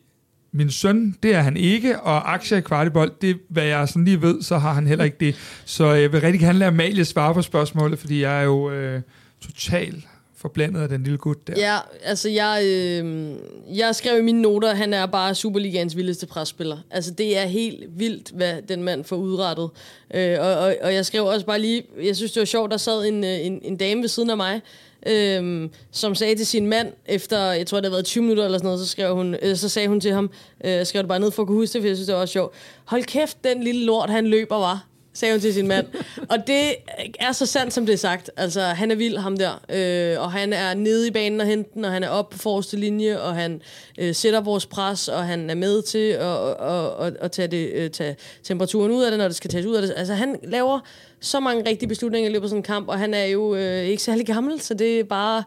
[0.52, 4.22] min søn, det er han ikke, og aktier i Kvartibold, det hvad jeg sådan lige
[4.22, 5.36] ved, så har han heller ikke det.
[5.64, 9.02] Så jeg vil rigtig gerne lade Amalie svare på spørgsmålet, fordi jeg er jo øh,
[9.40, 10.04] totalt
[10.45, 11.55] forblandet af den lille gut der.
[11.57, 13.32] Ja, altså jeg, øh,
[13.76, 16.78] jeg skrev i mine noter, at han er bare Superligaens vildeste presspiller.
[16.90, 19.70] Altså det er helt vildt, hvad den mand får udrettet.
[20.14, 22.76] Øh, og, og, og jeg skrev også bare lige, jeg synes det var sjovt, der
[22.76, 24.61] sad en, øh, en, en dame ved siden af mig,
[25.07, 28.59] øh, som sagde til sin mand, efter, jeg tror det havde været 20 minutter eller
[28.59, 30.30] sådan noget, så, skrev hun, øh, så sagde hun til ham,
[30.64, 32.20] øh, skrev det bare ned for at kunne huske det, for jeg synes det var
[32.20, 32.55] også sjovt.
[32.84, 35.86] Hold kæft, den lille lort, han løber var sagde hun til sin mand.
[36.28, 36.74] Og det
[37.20, 38.30] er så sandt, som det er sagt.
[38.36, 39.60] Altså, han er vild, ham der.
[39.68, 42.76] Øh, og han er nede i banen og henten, og han er oppe på forreste
[42.76, 43.62] linje, og han
[43.98, 47.70] øh, sætter vores pres, og han er med til at, at, at, at tage, det,
[47.74, 49.94] øh, tage temperaturen ud af det, når det skal tages ud af det.
[49.96, 50.80] Altså, han laver
[51.20, 53.82] så mange rigtige beslutninger i løbet af sådan en kamp, og han er jo øh,
[53.82, 55.42] ikke særlig gammel, så det er bare...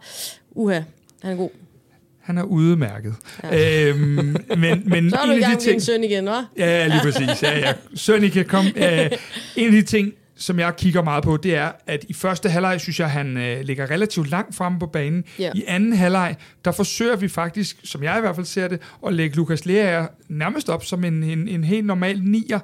[0.51, 0.81] Uha,
[1.21, 1.49] han er god.
[2.27, 3.15] Han er udmærket.
[3.43, 3.89] Ja.
[3.89, 5.81] Øhm, men, men så er du i gang med ting...
[5.81, 6.45] søn igen, hva'?
[6.57, 7.43] Ja, lige præcis.
[7.43, 7.73] Ja, ja.
[7.95, 8.71] Søn kan komme.
[8.77, 9.11] Øh,
[9.55, 12.81] en af de ting, som jeg kigger meget på, det er, at i første halvleg,
[12.81, 15.23] synes jeg, han øh, ligger relativt langt fremme på banen.
[15.39, 15.51] Ja.
[15.55, 19.13] I anden halvleg, der forsøger vi faktisk, som jeg i hvert fald ser det, at
[19.13, 22.61] lægge Lukas Lea nærmest op som en, en, en helt normal nier øh,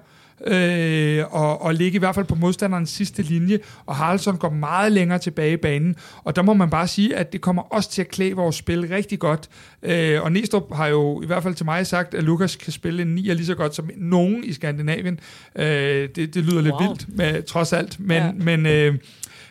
[1.32, 5.20] og, og ligge i hvert fald på modstanderens sidste linje, og Haraldsson går meget længere
[5.20, 8.08] tilbage i banen, og der må man bare sige, at det kommer også til at
[8.08, 9.50] klæde vores spil rigtig godt,
[9.84, 13.02] øh, og Næstrup har jo i hvert fald til mig sagt, at Lukas kan spille
[13.02, 15.20] en nier lige så godt som nogen i Skandinavien.
[15.56, 16.64] Øh, det, det lyder wow.
[16.64, 18.32] lidt vildt, med, trods alt, men, ja.
[18.32, 18.96] men øh,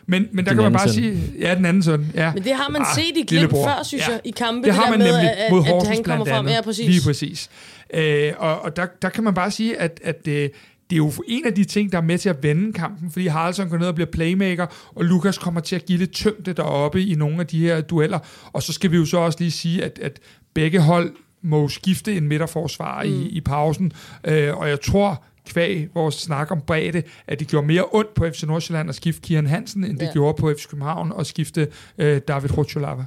[0.05, 0.93] men, men der den kan man bare søn.
[0.93, 2.11] sige, ja, den anden søn.
[2.15, 2.33] Ja.
[2.33, 4.11] Men det har man ah, set i Glimt før, synes ja.
[4.11, 4.57] jeg, i kampe.
[4.57, 6.47] Det, det har man med, nemlig at, mod at, at han kommer frem.
[6.47, 6.87] Ja, præcis.
[6.87, 7.49] Lige præcis.
[7.93, 10.49] Øh, og og der, der kan man bare sige, at, at øh,
[10.89, 13.27] det er jo en af de ting, der er med til at vende kampen, fordi
[13.27, 14.65] Haraldsson går ned og bliver playmaker,
[14.95, 18.19] og Lukas kommer til at give lidt tyngde deroppe i nogle af de her dueller.
[18.53, 20.19] Og så skal vi jo så også lige sige, at, at
[20.53, 21.11] begge hold
[21.41, 23.09] må skifte en midterforsvar mm.
[23.09, 23.91] i, i pausen,
[24.23, 28.25] øh, og jeg tror, kvæg vores snak om bredde, at det gjorde mere ondt på
[28.33, 30.11] FC Nordsjælland at skifte Kian Hansen, end det ja.
[30.11, 31.67] gjorde på FC København at skifte
[31.97, 33.05] øh, David Rutscholava.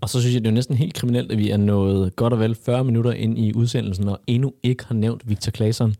[0.00, 2.40] Og så synes jeg, det er næsten helt kriminelt, at vi er nået godt og
[2.40, 5.94] vel 40 minutter ind i udsendelsen, og endnu ikke har nævnt Victor Claesson.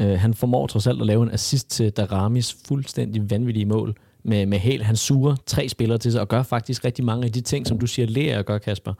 [0.00, 4.46] Øh, han formår trods alt at lave en assist til Daramis fuldstændig vanvittige mål med,
[4.46, 4.84] med helt.
[4.84, 7.78] Han suger tre spillere til sig og gør faktisk rigtig mange af de ting, som
[7.78, 8.94] du siger, lærer at gøre, Kasper.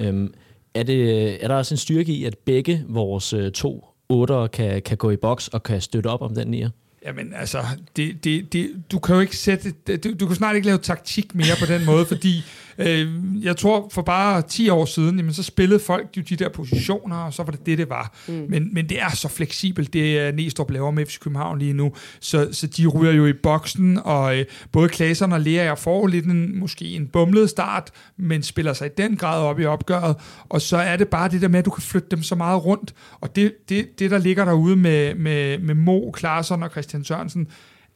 [0.00, 0.34] Øhm,
[0.74, 4.82] er, det, er der også en styrke i, at begge vores øh, to otter kan,
[4.82, 6.70] kan gå i boks og kan støtte op om den nier?
[7.06, 7.58] Jamen altså,
[7.96, 11.34] det, det, det, du kan jo ikke sætte, du, du kan snart ikke lave taktik
[11.34, 12.42] mere på den måde, fordi
[12.78, 13.08] Øh,
[13.44, 17.16] jeg tror, for bare 10 år siden, jamen, så spillede folk jo de der positioner,
[17.16, 18.16] og så var det det, det var.
[18.28, 18.46] Mm.
[18.48, 21.92] Men, men det er så fleksibelt, det er Næstrup laver med FC København lige nu.
[22.20, 26.24] Så, så de ryger jo i boksen, og øh, både Klaseren og Lea får lidt
[26.24, 30.16] en, måske en bumlet start, men spiller sig i den grad op i opgøret.
[30.48, 32.64] Og så er det bare det der med, at du kan flytte dem så meget
[32.64, 32.94] rundt.
[33.20, 37.48] Og det, det, det der ligger derude med, med, med Mo, Klarsson og Christian Sørensen,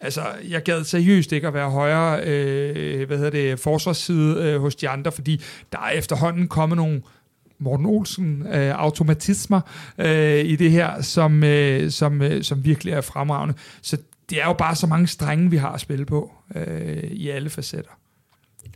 [0.02, 4.74] Altså, jeg gad seriøst ikke at være højere øh, hvad hedder det, forsvarsside øh, hos
[4.74, 5.40] de andre, fordi
[5.72, 7.02] der er efterhånden kommet nogle
[7.58, 9.60] Morten Olsen øh, automatismer
[9.98, 13.54] øh, i det her, som, øh, som, øh, som virkelig er fremragende.
[13.82, 13.96] Så
[14.30, 17.50] det er jo bare så mange strenge, vi har at spille på øh, i alle
[17.50, 17.90] facetter.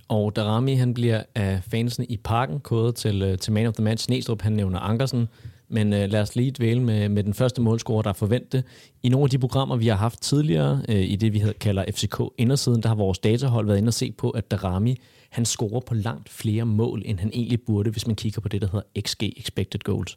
[0.08, 3.84] Og Darami, han bliver af fansene i parken kodet til, øh, til man of the
[3.84, 4.10] match.
[4.10, 5.28] Næstrup, han nævner Ankersen.
[5.68, 8.64] Men øh, lad os lige dvæle med, med den første målscorer, der er forventet.
[9.02, 12.20] I nogle af de programmer, vi har haft tidligere, øh, i det vi kalder FCK
[12.38, 14.96] Indersiden, der har vores datahold været inde og se på, at Darami
[15.30, 18.60] han scorer på langt flere mål, end han egentlig burde, hvis man kigger på det,
[18.60, 20.16] der hedder XG, Expected Goals.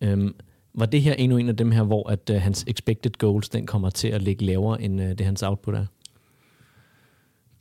[0.00, 0.34] Øhm,
[0.74, 3.66] var det her endnu en af dem her, hvor at øh, hans expected goals, den
[3.66, 5.86] kommer til at ligge lavere, end øh, det hans output er?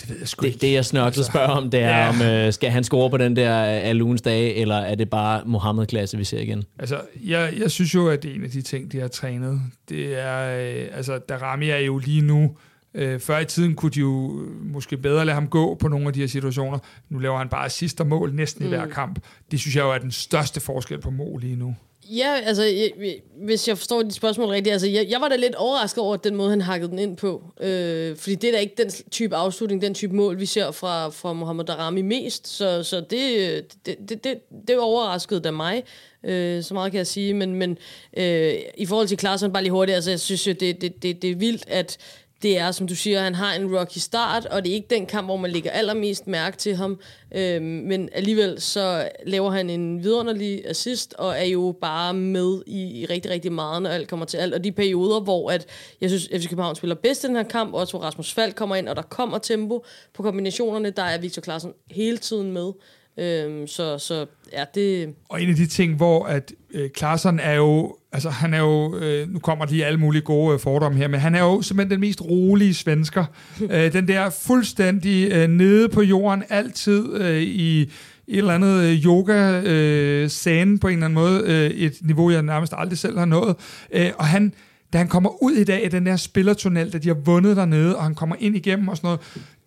[0.02, 0.62] Det ved jeg sgu det, ikke.
[0.62, 2.10] Det, jeg snørkler altså, spørger om, det er, ja.
[2.10, 6.18] om øh, skal han score på den der Aluns dage, eller er det bare Mohammed-klasse,
[6.18, 6.64] vi ser igen?
[6.80, 9.62] Altså, jeg, jeg synes jo, at det er en af de ting, de har trænet.
[9.90, 12.58] Det er, øh, altså, Darami er jo lige nu,
[12.94, 16.14] øh, før i tiden kunne de jo måske bedre lade ham gå på nogle af
[16.14, 16.80] de her situationer.
[17.10, 18.74] Nu laver han bare sidste mål næsten mm.
[18.74, 19.20] i hver kamp.
[19.52, 21.76] Det synes jeg jo er den største forskel på mål lige nu.
[22.10, 22.92] Ja, altså, jeg,
[23.38, 26.36] hvis jeg forstår dit spørgsmål rigtigt, altså, jeg, jeg var da lidt overrasket over den
[26.36, 27.44] måde, han hakkede den ind på.
[27.62, 31.10] Øh, fordi det er da ikke den type afslutning, den type mål, vi ser fra,
[31.10, 32.48] fra Mohamed Darami mest.
[32.48, 35.84] Så, så det, det, det, det, det overraskede da mig.
[36.24, 37.34] Øh, så meget kan jeg sige.
[37.34, 37.78] Men, men
[38.18, 41.22] øh, i forhold til Klaarsson, bare lige hurtigt, altså, jeg synes jo, det, det, det,
[41.22, 41.98] det er vildt, at
[42.46, 45.06] det er, som du siger, han har en rocky start, og det er ikke den
[45.06, 47.00] kamp, hvor man lægger allermest mærke til ham.
[47.36, 53.02] Øhm, men alligevel så laver han en vidunderlig assist, og er jo bare med i,
[53.02, 54.54] i rigtig, rigtig meget, når alt kommer til alt.
[54.54, 55.66] Og de perioder, hvor at,
[56.02, 58.76] jeg synes, FC København spiller bedst i den her kamp, også hvor Rasmus Falk kommer
[58.76, 62.72] ind, og der kommer tempo på kombinationerne, der er Victor Klaassen hele tiden med.
[63.18, 65.16] Øhm, så, så ja, det...
[65.30, 68.98] Og en af de ting, hvor at øh, Klaassen er jo, altså han er jo,
[68.98, 71.92] øh, nu kommer de alle mulige gode øh, fordomme her, men han er jo simpelthen
[71.92, 73.26] den mest rolige svensker.
[73.72, 79.06] øh, den der fuldstændig øh, nede på jorden, altid øh, i et eller andet øh,
[79.06, 83.26] yoga-scene øh, på en eller anden måde, øh, et niveau, jeg nærmest aldrig selv har
[83.26, 83.56] nået.
[83.94, 84.54] Øh, og han,
[84.94, 87.98] da han kommer ud i dag i den der spillertunnel, da de har vundet dernede,
[87.98, 89.20] og han kommer ind igennem og sådan noget,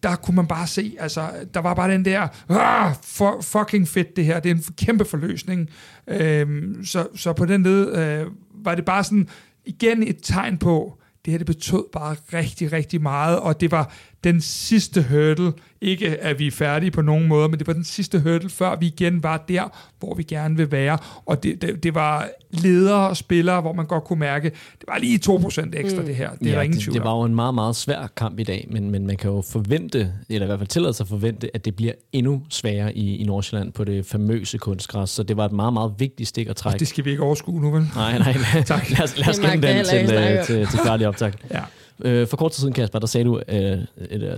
[0.03, 4.17] der kunne man bare se, altså, der var bare den der, ah, for, fucking fedt
[4.17, 5.69] det her, det er en kæmpe forløsning.
[6.09, 8.27] Øhm, så, så på den led øh,
[8.65, 9.29] var det bare sådan,
[9.65, 13.93] igen et tegn på, det her det betød bare rigtig, rigtig meget, og det var
[14.25, 17.85] den sidste hurdle, ikke at vi er færdige på nogen måde, men det var den
[17.85, 21.83] sidste hurdle, før vi igen var der, hvor vi gerne vil være, og det, det,
[21.83, 26.01] det var ledere og spillere, hvor man godt kunne mærke, det var lige 2% ekstra
[26.01, 26.07] mm.
[26.07, 28.07] det her, det ja, er ingen det, tvivl det var jo en meget, meget svær
[28.17, 31.05] kamp i dag, men, men man kan jo forvente, eller i hvert fald tillade sig
[31.05, 35.23] at forvente, at det bliver endnu sværere i, i Nordsjælland på det famøse kunstgræs, så
[35.23, 36.79] det var et meget, meget vigtigt stik at trække.
[36.79, 37.87] Det skal vi ikke overskue nu, vel?
[37.95, 38.33] Nej, nej,
[38.67, 38.91] tak.
[38.91, 41.33] lad os, lad os den til, til, til, til færdig optag.
[41.51, 41.63] ja.
[42.05, 43.79] Øh, for kort tid siden, Kasper, der sagde du, øh,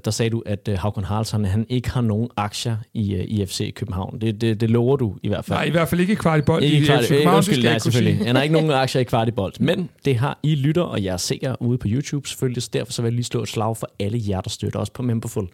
[0.04, 3.46] der sagde du at øh, Havkon Haraldsson, han ikke har nogen aktier i, øh, i
[3.46, 4.20] FC København.
[4.20, 5.58] Det, det, det lover du i hvert fald.
[5.58, 7.70] Nej, i hvert fald ikke i Kvartibold ikke i kvart, FC København, undskyld, det skal
[7.70, 8.26] nej, selvfølgelig.
[8.26, 11.56] Han har ikke nogen aktier i Kvartibold, men det har I lytter, og jeg ser
[11.60, 14.20] ude på YouTube selvfølgelig, så derfor så vil jeg lige slå et slag for alle
[14.28, 15.48] jer, der støtter os på Memberful.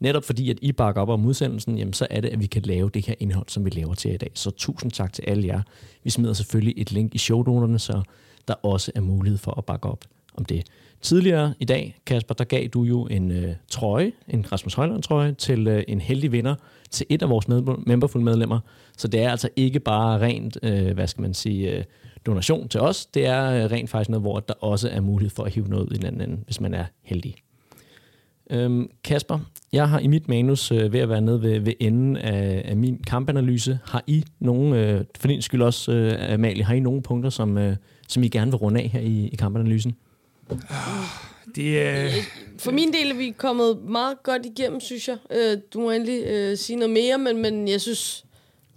[0.00, 2.62] Netop fordi, at I bakker op om udsendelsen, jamen, så er det, at vi kan
[2.62, 4.30] lave det her indhold, som vi laver til i dag.
[4.34, 5.62] Så tusind tak til alle jer.
[6.04, 8.02] Vi smider selvfølgelig et link i shownoterne, så
[8.48, 10.04] der også er mulighed for at bakke op
[10.36, 10.66] om det.
[11.02, 15.32] Tidligere i dag, Kasper, der gav du jo en øh, trøje, en Rasmus Højland trøje,
[15.32, 16.54] til øh, en heldig vinder,
[16.90, 18.60] til et af vores med- memberful medlemmer.
[18.96, 21.84] Så det er altså ikke bare rent, øh, hvad skal man sige, øh,
[22.26, 23.06] donation til os.
[23.06, 25.88] Det er øh, rent faktisk noget, hvor der også er mulighed for at hive noget
[25.92, 27.34] i den anden ende, hvis man er heldig.
[28.50, 29.38] Øhm, Kasper,
[29.72, 32.76] jeg har i mit manus øh, ved at være nede ved, ved enden af, af
[32.76, 33.78] min kampanalyse.
[33.84, 37.58] Har I nogen, øh, for din skyld også, øh, Amalie, har I nogle punkter, som,
[37.58, 37.76] øh,
[38.08, 39.94] som I gerne vil runde af her i, i kampanalysen?
[41.54, 42.10] Det er...
[42.58, 45.16] For min del er vi kommet meget godt igennem, synes jeg.
[45.30, 48.24] Øh, Du må endelig øh, sige noget mere, men, men jeg synes,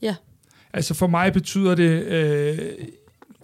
[0.02, 0.16] ja.
[0.74, 2.58] Altså for mig betyder det, øh,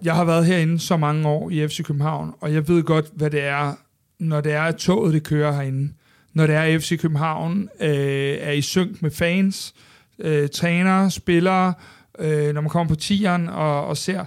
[0.02, 3.30] jeg har været herinde så mange år i FC København, og jeg ved godt, hvad
[3.30, 3.74] det er,
[4.18, 5.92] når det er, at toget det kører herinde.
[6.32, 9.74] Når det er, at FC København øh, er i synk med fans,
[10.18, 11.74] øh, trænere, spillere,
[12.18, 14.24] øh, når man kommer på tieren og, og ser,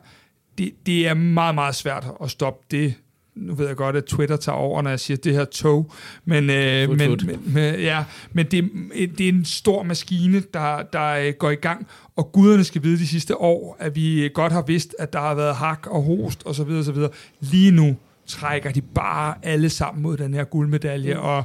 [0.57, 2.93] det, det er meget, meget svært at stoppe det.
[3.39, 5.91] Nu ved jeg godt, at Twitter tager over, når jeg siger det her tog,
[6.25, 7.25] men, øh, Fut, men, fut.
[7.25, 8.69] men, men, ja, men det,
[9.17, 12.97] det er en stor maskine, der, der øh, går i gang, og guderne skal vide
[12.97, 16.41] de sidste år, at vi godt har vidst, at der har været hak og host
[16.45, 16.69] osv.
[16.69, 16.97] osv.
[17.39, 17.95] Lige nu
[18.27, 21.19] trækker de bare alle sammen mod den her guldmedalje, mm.
[21.19, 21.43] og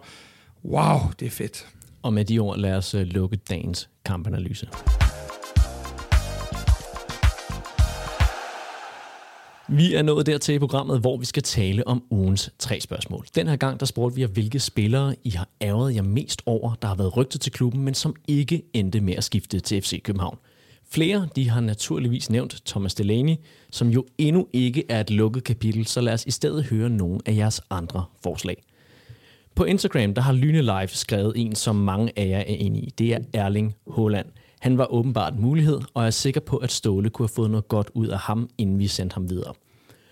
[0.65, 1.67] wow, det er fedt.
[2.03, 4.69] Og med de ord, lad os øh, lukke dagens kampanalyse.
[9.69, 13.27] Vi er nået dertil i programmet, hvor vi skal tale om ugens tre spørgsmål.
[13.35, 16.75] Den her gang, der spurgte vi jer, hvilke spillere I har ærget jer mest over,
[16.75, 20.03] der har været rygtet til klubben, men som ikke endte med at skifte til FC
[20.03, 20.39] København.
[20.91, 23.37] Flere de har naturligvis nævnt Thomas Delaney,
[23.71, 27.21] som jo endnu ikke er et lukket kapitel, så lad os i stedet høre nogle
[27.27, 28.62] af jeres andre forslag.
[29.55, 32.91] På Instagram, der har Lyne Live skrevet en, som mange af jer er enige i.
[32.99, 34.27] Det er Erling Haaland.
[34.65, 37.51] Han var åbenbart en mulighed, og jeg er sikker på, at Ståle kunne have fået
[37.51, 39.55] noget godt ud af ham, inden vi sendte ham videre.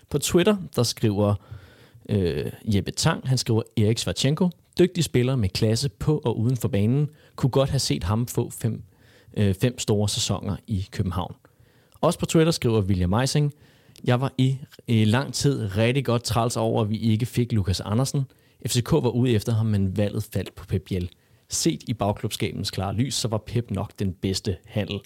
[0.09, 1.35] På Twitter, der skriver
[2.09, 4.49] øh, Jeppe Tang, han skriver Erik Svarchenko,
[4.79, 8.49] dygtig spiller med klasse på og uden for banen, kunne godt have set ham få
[8.49, 8.83] fem,
[9.37, 11.35] øh, fem store sæsoner i København.
[12.01, 13.53] Også på Twitter skriver William Meising,
[14.03, 17.79] jeg var i, i lang tid rigtig godt træls over, at vi ikke fik Lukas
[17.79, 18.23] Andersen.
[18.67, 21.09] FCK var ude efter ham, men valget faldt på Pep Biel.
[21.53, 24.99] Set i bagklubskabens klare lys, så var Pep nok den bedste handel.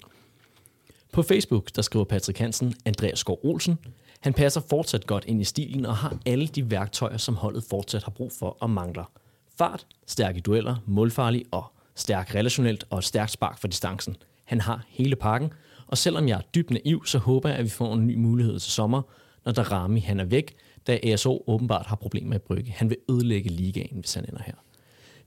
[1.12, 3.78] På Facebook, der skriver Patrick Hansen, Andreas Skov Olsen.
[4.20, 8.02] Han passer fortsat godt ind i stilen og har alle de værktøjer, som holdet fortsat
[8.02, 9.10] har brug for og mangler.
[9.58, 14.16] Fart, stærke dueller, målfarlig og stærk relationelt og et stærkt spark for distancen.
[14.44, 15.52] Han har hele pakken,
[15.86, 18.58] og selvom jeg er dybt naiv, så håber jeg, at vi får en ny mulighed
[18.58, 19.02] til sommer,
[19.44, 22.72] når Darami han er væk, da ASO åbenbart har problemer med brygge.
[22.72, 24.54] Han vil ødelægge ligaen, hvis han ender her.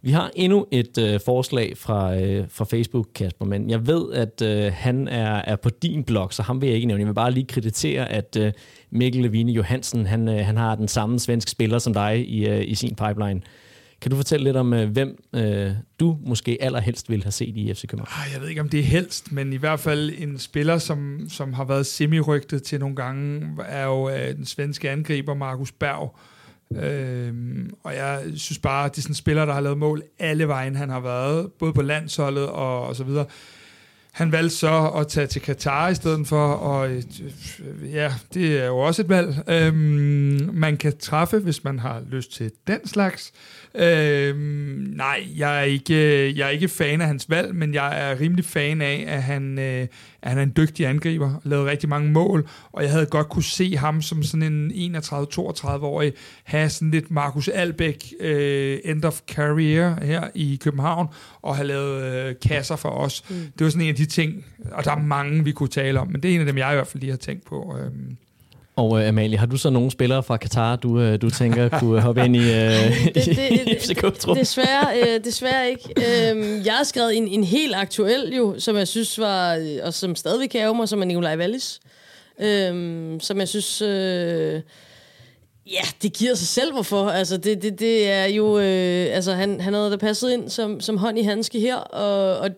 [0.04, 4.42] Vi har endnu et øh, forslag fra, øh, fra Facebook, Kasper, men jeg ved, at
[4.42, 7.00] øh, han er, er på din blog, så ham vil jeg ikke nævne.
[7.02, 8.52] Jeg vil bare lige kreditere, at øh,
[8.92, 12.64] Mikkel Levine Johansen, han, øh, han har den samme svenske spiller som dig i, øh,
[12.68, 13.42] i sin pipeline.
[14.02, 17.74] Kan du fortælle lidt om, øh, hvem øh, du måske allerhelst vil have set i
[17.74, 18.10] FC København?
[18.26, 21.20] Ah, Jeg ved ikke, om det er helst, men i hvert fald en spiller, som,
[21.30, 26.16] som har været semi-rygtet til nogle gange, er jo øh, den svenske angriber Markus Berg.
[26.76, 30.04] Øhm, og jeg synes bare, at det er sådan en spiller, der har lavet mål
[30.20, 33.26] alle vejen, han har været, både på landsholdet og, og så videre.
[34.12, 37.04] Han valgte så at tage til Katar i stedet for, og øh,
[37.94, 39.44] ja, det er jo også et valg.
[39.48, 43.34] Øhm, man kan træffe, hvis man har lyst til den slags.
[43.76, 45.94] Øhm, nej, jeg er, ikke,
[46.38, 49.60] jeg er ikke fan af hans valg, men jeg er rimelig fan af, at han,
[49.60, 49.88] øh,
[50.22, 53.44] at han er en dygtig angriber, lavet rigtig mange mål, og jeg havde godt kunne
[53.44, 56.14] se ham som sådan en 31-32-årig
[56.44, 61.08] have sådan lidt Markus Albæk øh, end of career her i København,
[61.42, 63.24] og have lavet øh, kasser for os.
[63.30, 63.36] Mm.
[63.36, 66.08] Det var sådan en af de ting, og der er mange, vi kunne tale om,
[66.08, 67.78] men det er en af dem, jeg i hvert fald lige har tænkt på.
[67.80, 68.18] Øhm,
[68.76, 72.02] Og øh, Amalie, har du så nogle spillere fra Katar, du, øh, du tænker kunne
[72.02, 72.46] hoppe ind i, øh,
[73.16, 74.42] det, det, i FCK-truppen?
[74.42, 75.90] Desværre, øh, desværre ikke.
[75.98, 80.16] Øhm, jeg har skrevet en, en helt aktuel, jo, som jeg synes var, og som
[80.16, 81.80] stadigvæk kan mig, som er Nikolaj Wallis.
[82.42, 83.82] Øhm, som jeg synes...
[83.82, 84.62] Øh,
[85.66, 87.10] Ja, det giver sig selv, hvorfor.
[87.10, 88.60] Altså, det, det, det er jo...
[88.60, 92.38] Øh, altså, han, han havde da passet ind som, som hånd i handske her, og,
[92.38, 92.50] og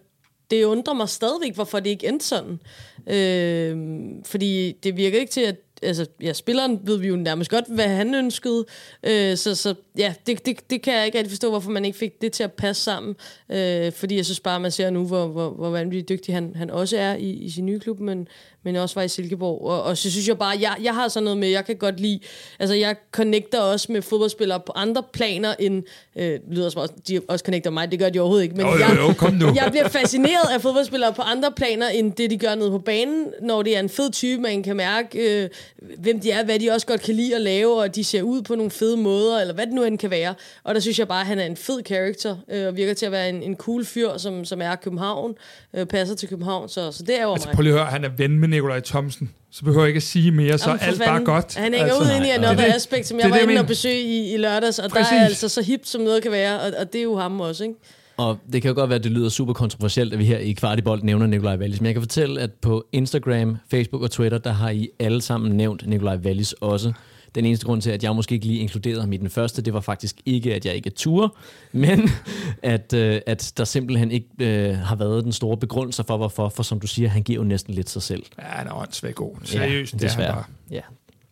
[0.51, 2.59] det undrer mig stadigvæk, hvorfor det ikke endte sådan.
[3.07, 3.78] Øh,
[4.26, 7.88] fordi det virker ikke til, at altså, ja, spilleren ved vi jo nærmest godt, hvad
[7.88, 8.65] han ønskede.
[9.03, 11.97] Øh, så, så ja, det, det, det kan jeg ikke rigtig forstå, hvorfor man ikke
[11.97, 13.15] fik det til at passe sammen.
[13.49, 16.69] Øh, fordi jeg synes bare, man ser nu, hvor, hvor, hvor vanvittigt dygtig han, han
[16.69, 18.27] også er i, i sin nye klub, men,
[18.64, 19.61] men også var i Silkeborg.
[19.61, 21.99] Og, og så synes jeg bare, jeg, jeg har sådan noget med, jeg kan godt
[21.99, 22.20] lide,
[22.59, 25.84] altså jeg connecter også med fodboldspillere på andre planer end,
[26.16, 28.72] øh, lyder som også, de også connecter mig, det gør de overhovedet ikke, men jo,
[28.72, 29.45] jo, jeg, jo, kom nu.
[29.55, 33.26] jeg bliver fascineret af fodboldspillere på andre planer end det, de gør nede på banen,
[33.41, 35.49] når det er en fed type, man kan mærke, øh,
[35.97, 38.41] hvem de er, hvad de også godt kan lide at lave, og de ser ud
[38.41, 40.34] på nogle fede måder, eller hvad det nu end kan være.
[40.64, 43.05] Og der synes jeg bare, at han er en fed character, øh, og virker til
[43.05, 45.36] at være en, en cool fyr, som, som er København,
[45.74, 47.55] øh, passer til København, så, så det er jo altså, mig.
[47.55, 49.30] Prøv lige at høre, han er ven med Nikolaj Thomsen.
[49.51, 51.26] Så behøver jeg ikke at sige mere, så Jamen, alt fanden.
[51.26, 51.56] bare godt.
[51.56, 52.74] Han hænger altså, ud ind i det er another det.
[52.76, 55.10] aspect, som jeg var det, jeg inde og besøge i, i lørdags, og Præcis.
[55.10, 57.41] der er altså så hipt, som noget kan være, og, og det er jo ham
[57.41, 57.76] også, ikke?
[58.18, 60.51] Og det kan jo godt være, at det lyder super kontroversielt, at vi her i
[60.51, 61.82] Kvartibold nævner Nikolaj Wallis.
[61.82, 65.51] Men jeg kan fortælle, at på Instagram, Facebook og Twitter, der har I alle sammen
[65.58, 66.93] nævnt Nikolaj Wallis også.
[67.36, 69.73] Den eneste grund til, at jeg måske ikke lige inkluderede ham i den første, det
[69.73, 71.36] var faktisk ikke, at jeg ikke er tur,
[71.71, 72.09] men
[72.63, 76.49] at, øh, at der simpelthen ikke øh, har været den store begrundelse for, hvorfor.
[76.49, 78.23] For som du siger, han giver jo næsten lidt sig selv.
[78.38, 79.36] Ja, han er åndssvagt god.
[79.43, 80.34] Seriøst, ja, det er han desværre.
[80.34, 80.43] bare.
[80.71, 80.81] Ja.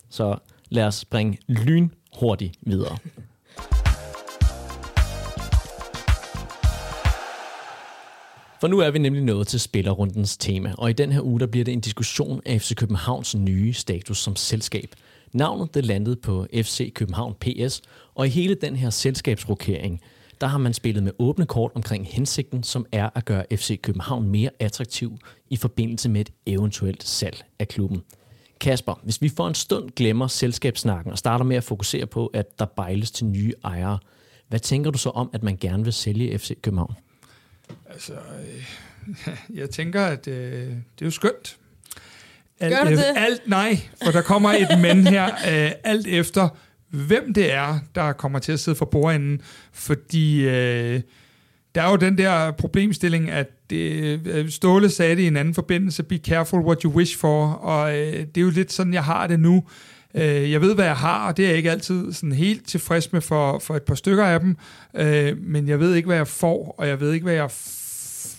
[0.10, 0.38] Så
[0.70, 1.90] lad os springe lyn
[2.20, 2.98] hurtigt videre.
[8.62, 11.48] For nu er vi nemlig nået til spillerrundens tema, og i den her uge der
[11.48, 14.96] bliver det en diskussion af FC Københavns nye status som selskab.
[15.34, 17.82] Navnet det landede på FC København PS,
[18.16, 20.02] og i hele den her selskabsrokering,
[20.42, 24.28] der har man spillet med åbne kort omkring hensigten, som er at gøre FC København
[24.28, 25.18] mere attraktiv
[25.50, 28.04] i forbindelse med et eventuelt salg af klubben.
[28.60, 32.60] Kasper, hvis vi for en stund glemmer selskabssnakken og starter med at fokusere på, at
[32.60, 34.00] der bejles til nye ejere,
[34.48, 36.94] hvad tænker du så om, at man gerne vil sælge FC København?
[37.90, 38.68] Altså, øh,
[39.60, 41.58] jeg tænker, at øh, det er jo skønt.
[42.62, 43.04] Alt, Gør du det?
[43.16, 46.50] Alt, nej, for der kommer et men her, øh, alt efter,
[46.90, 49.42] hvem det er, der kommer til at sidde for bordenden.
[49.74, 51.02] Fordi øh,
[51.76, 55.54] der er jo den der problemstilling, at det, øh, Ståle sagde det i en anden
[55.54, 59.04] forbindelse, be careful what you wish for, og øh, det er jo lidt sådan, jeg
[59.04, 59.64] har det nu.
[60.16, 63.14] Øh, jeg ved, hvad jeg har, og det er jeg ikke altid sådan helt tilfreds
[63.14, 64.58] med for, for et par stykker af dem,
[64.96, 67.52] øh, men jeg ved ikke, hvad jeg får, og jeg ved ikke, hvad jeg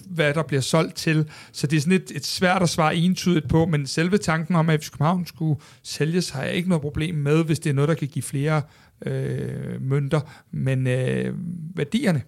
[0.06, 1.30] hvad der bliver solgt til.
[1.52, 4.70] Så det er sådan et, et svært at svare entydigt på, men selve tanken om,
[4.70, 7.88] at FC København skulle sælges, har jeg ikke noget problem med, hvis det er noget,
[7.88, 8.62] der kan give flere
[9.06, 10.20] øh, mønter.
[10.50, 11.34] Men øh,
[11.74, 12.22] værdierne,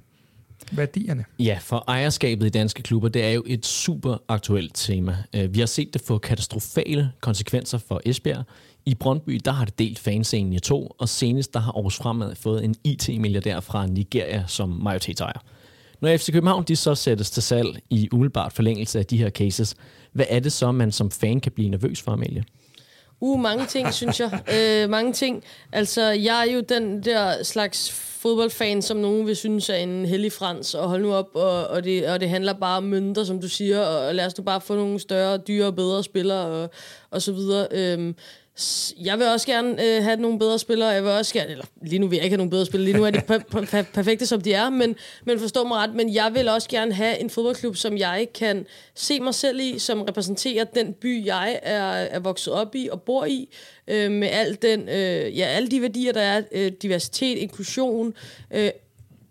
[0.73, 1.25] værdierne.
[1.39, 5.17] Ja, for ejerskabet i danske klubber, det er jo et super aktuelt tema.
[5.35, 8.45] Øh, vi har set det få katastrofale konsekvenser for Esbjerg.
[8.87, 12.35] I Brøndby, der har det delt fanscenen i to, og senest der har Aarhus Fremad
[12.35, 15.39] fået en IT-milliardær fra Nigeria som majoritetsejer.
[16.05, 19.75] Når FC København de så sættes til salg i umiddelbart forlængelse af de her cases,
[20.13, 22.45] hvad er det så, man som fan kan blive nervøs for, Amalie?
[23.21, 24.41] Uh, mange ting, synes jeg.
[24.57, 25.45] Øh, mange ting.
[25.73, 30.33] Altså, jeg er jo den der slags fodboldfan, som nogen vil synes er en hellig
[30.33, 33.41] frans, og hold nu op, og, og, det, og det handler bare om mønter, som
[33.41, 36.71] du siger, og lad os nu bare få nogle større, dyre og bedre spillere, og,
[37.11, 37.67] og så videre.
[37.71, 38.15] S-
[39.01, 41.99] jeg vil også gerne øh, have nogle bedre spillere, jeg vil også gerne, eller lige
[41.99, 43.83] nu vil jeg ikke have nogle bedre spillere, lige nu er de per- per- per-
[43.95, 47.19] perfekte, som de er, men, men forstå mig ret, men jeg vil også gerne have
[47.19, 51.83] en fodboldklub, som jeg kan se mig selv i, som repræsenterer den by, jeg er,
[51.85, 53.49] er vokset op i og bor i,
[53.89, 58.15] øh, med al den, øh, ja, alle de værdier, der er, øh, diversitet, inklusion,
[58.51, 58.71] øh,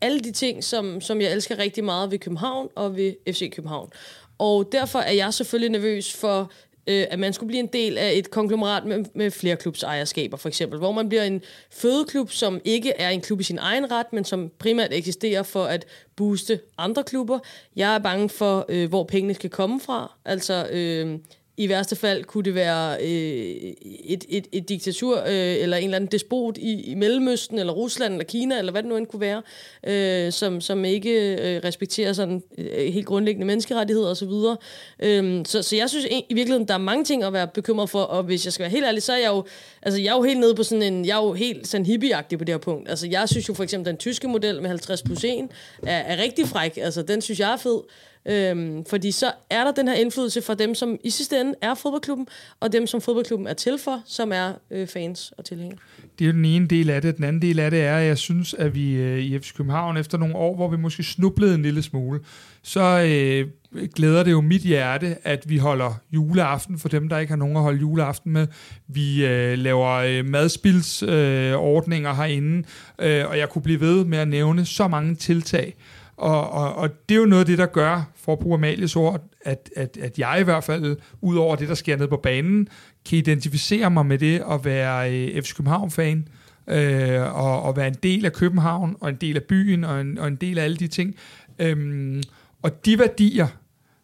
[0.02, 3.90] alle de ting, som, som jeg elsker rigtig meget ved København og ved FC København.
[4.38, 6.52] Og derfor er jeg selvfølgelig nervøs for,
[6.88, 10.50] øh, at man skulle blive en del af et konglomerat med, med flere klubsejerskaber, for
[10.50, 14.14] eksempel, hvor man bliver en fødeklub, som ikke er en klub i sin egen ret,
[14.14, 17.40] men som primært eksisterer for at booste andre klubber.
[17.76, 20.12] Jeg er bange for, øh, hvor pengene skal komme fra.
[20.26, 21.20] Altså, øh,
[21.58, 23.74] i værste fald kunne det være øh,
[24.06, 28.14] et, et, et diktatur øh, eller en eller anden despot i, i Mellemøsten, eller Rusland,
[28.14, 29.42] eller Kina, eller hvad det nu end kunne være,
[29.88, 34.30] øh, som, som ikke øh, respekterer sådan øh, helt grundlæggende menneskerettigheder osv.
[34.30, 34.56] Så,
[35.00, 38.02] øh, så, så jeg synes i virkeligheden, der er mange ting at være bekymret for,
[38.02, 39.44] og hvis jeg skal være helt ærlig, så er jeg jo,
[39.82, 42.38] altså jeg er jo helt nede på sådan en, jeg er jo helt sådan hippieagtig
[42.38, 42.90] på det her punkt.
[42.90, 45.48] Altså jeg synes jo for eksempel, den tyske model med 50 plus 1
[45.84, 47.80] er, er rigtig fræk, altså den synes jeg er fed.
[48.26, 51.74] Øhm, fordi så er der den her indflydelse fra dem, som i sidste ende er
[51.74, 52.28] fodboldklubben,
[52.60, 55.80] og dem, som fodboldklubben er til for, som er øh, fans og tilhængere.
[56.20, 57.18] Det er den ene del af det.
[57.18, 59.98] Den anden del af det er, at jeg synes, at vi øh, i FC København,
[59.98, 62.20] efter nogle år, hvor vi måske snublede en lille smule,
[62.64, 63.48] så øh,
[63.96, 67.56] glæder det jo mit hjerte, at vi holder juleaften for dem, der ikke har nogen
[67.56, 68.48] at holde juleaften med.
[68.88, 72.68] Vi øh, laver øh, madspilsordninger øh, herinde,
[73.00, 75.76] øh, og jeg kunne blive ved med at nævne så mange tiltag.
[76.18, 78.96] Og, og, og det er jo noget af det, der gør, for at bruge Amalies
[78.96, 82.18] ord, at, at, at jeg i hvert fald, ud over det, der sker nede på
[82.18, 82.68] banen,
[83.10, 86.28] kan identificere mig med det at være øh, FC København-fan,
[86.68, 90.18] øh, og, og være en del af København, og en del af byen, og en,
[90.18, 91.16] og en del af alle de ting.
[91.60, 92.24] Øhm,
[92.62, 93.48] og de værdier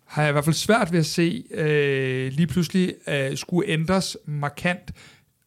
[0.06, 4.18] har jeg i hvert fald svært ved at se øh, lige pludselig øh, skulle ændres
[4.26, 4.92] markant,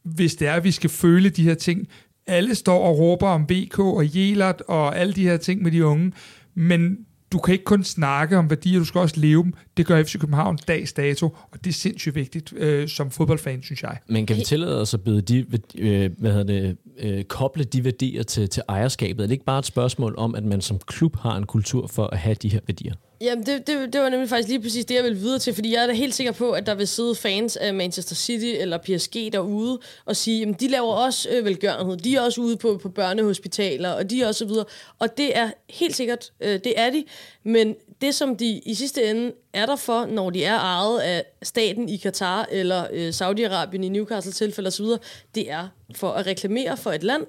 [0.02, 1.88] hvis det er, at vi skal føle de her ting.
[2.26, 5.86] Alle står og råber om VK og Jelert og alle de her ting med de
[5.86, 6.12] unge,
[6.54, 6.98] men
[7.32, 9.52] du kan ikke kun snakke om værdier, du skal også leve dem.
[9.76, 13.82] Det gør FC København dags dato, og det er sindssygt vigtigt øh, som fodboldfan, synes
[13.82, 13.98] jeg.
[14.08, 15.46] Men kan vi tillade os at byde de,
[15.78, 19.22] øh, hvad hedder det, øh, koble de værdier til, til ejerskabet?
[19.22, 22.06] Er det ikke bare et spørgsmål om, at man som klub har en kultur for
[22.06, 22.94] at have de her værdier?
[23.22, 25.74] Jamen, det, det, det var nemlig faktisk lige præcis det, jeg ville videre til, fordi
[25.74, 28.78] jeg er da helt sikker på, at der vil sidde fans af Manchester City eller
[28.78, 32.78] PSG derude og sige, at de laver også øh, velgørenhed, de er også ude på,
[32.82, 34.64] på børnehospitaler, og de er også så videre.
[34.98, 37.04] Og det er helt sikkert, øh, det er de,
[37.44, 41.24] men det, som de i sidste ende er der for, når de er ejet af
[41.42, 44.86] staten i Katar eller øh, Saudi-Arabien i Newcastle tilfælde osv.,
[45.34, 47.26] det er for at reklamere for et land,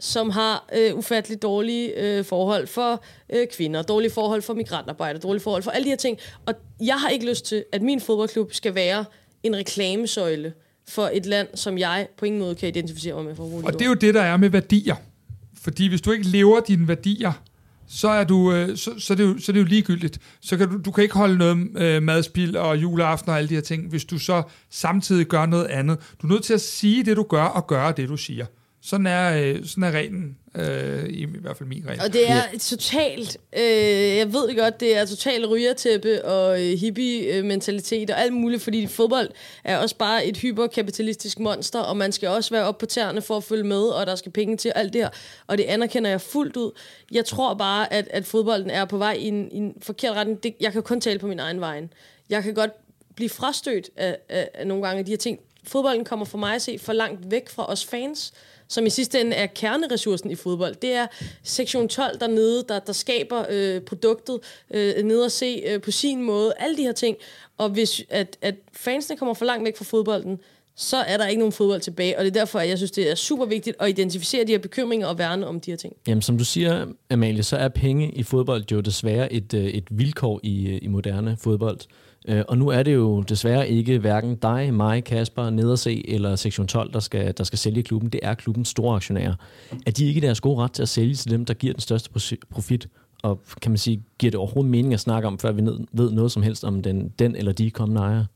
[0.00, 5.42] som har øh, ufatteligt dårlige øh, forhold for øh, kvinder, dårlige forhold for migrantarbejder, dårlige
[5.42, 6.18] forhold for alle de her ting.
[6.46, 9.04] Og jeg har ikke lyst til, at min fodboldklub skal være
[9.42, 10.52] en reklamesøjle
[10.88, 13.36] for et land, som jeg på ingen måde kan identificere mig med.
[13.36, 14.96] For og det er jo det, der er med værdier.
[15.54, 17.32] Fordi hvis du ikke lever dine værdier,
[17.88, 20.18] så er, du, øh, så, så, er det jo, så er det jo ligegyldigt.
[20.40, 23.54] Så kan du, du kan ikke holde noget øh, madspil og juleaften og alle de
[23.54, 25.98] her ting, hvis du så samtidig gør noget andet.
[26.22, 28.46] Du er nødt til at sige det, du gør, og gøre det, du siger.
[28.82, 32.00] Sådan er, øh, sådan er reglen, øh, i, i hvert fald min regel.
[32.00, 32.58] Og det er ja.
[32.58, 38.32] totalt, øh, jeg ved det godt, det er totalt rygertæppe og øh, hippie-mentalitet og alt
[38.32, 39.30] muligt, fordi fodbold
[39.64, 43.36] er også bare et hyperkapitalistisk monster, og man skal også være op på tæerne for
[43.36, 45.10] at følge med, og der skal penge til alt det her.
[45.46, 46.70] Og det anerkender jeg fuldt ud.
[47.12, 50.42] Jeg tror bare, at, at fodbolden er på vej i en, i en forkert retning.
[50.42, 51.82] Det, jeg kan kun tale på min egen vej.
[52.30, 52.70] Jeg kan godt
[53.16, 55.38] blive frastødt af, af, af nogle gange af de her ting.
[55.64, 58.32] Fodbolden kommer for mig at se for langt væk fra os fans,
[58.68, 60.74] som i sidste ende er kerneressourcen i fodbold.
[60.74, 61.06] Det er
[61.42, 64.40] sektion 12 dernede, der, der skaber øh, produktet
[64.70, 66.52] øh, nede og se øh, på sin måde.
[66.58, 67.16] Alle de her ting.
[67.58, 70.38] Og hvis at, at fansene kommer for langt væk fra fodbolden,
[70.80, 73.10] så er der ikke nogen fodbold tilbage, og det er derfor, at jeg synes, det
[73.10, 75.96] er super vigtigt at identificere de her bekymringer og værne om de her ting.
[76.06, 79.84] Jamen, som du siger, Amalie, så er penge i fodbold jo desværre et, øh, et
[79.90, 81.78] vilkår i, øh, i moderne fodbold.
[82.28, 86.66] Øh, og nu er det jo desværre ikke hverken dig, mig, Kasper, Nederse eller Sektion
[86.66, 88.10] 12, der skal, der skal sælge klubben.
[88.10, 89.34] Det er klubbens store aktionærer.
[89.86, 92.10] Er de ikke deres gode ret til at sælge til dem, der giver den største
[92.50, 92.88] profit?
[93.22, 95.62] Og kan man sige, giver det overhovedet mening at snakke om, før vi
[95.92, 98.26] ved noget som helst om den, den eller de kommende ejere?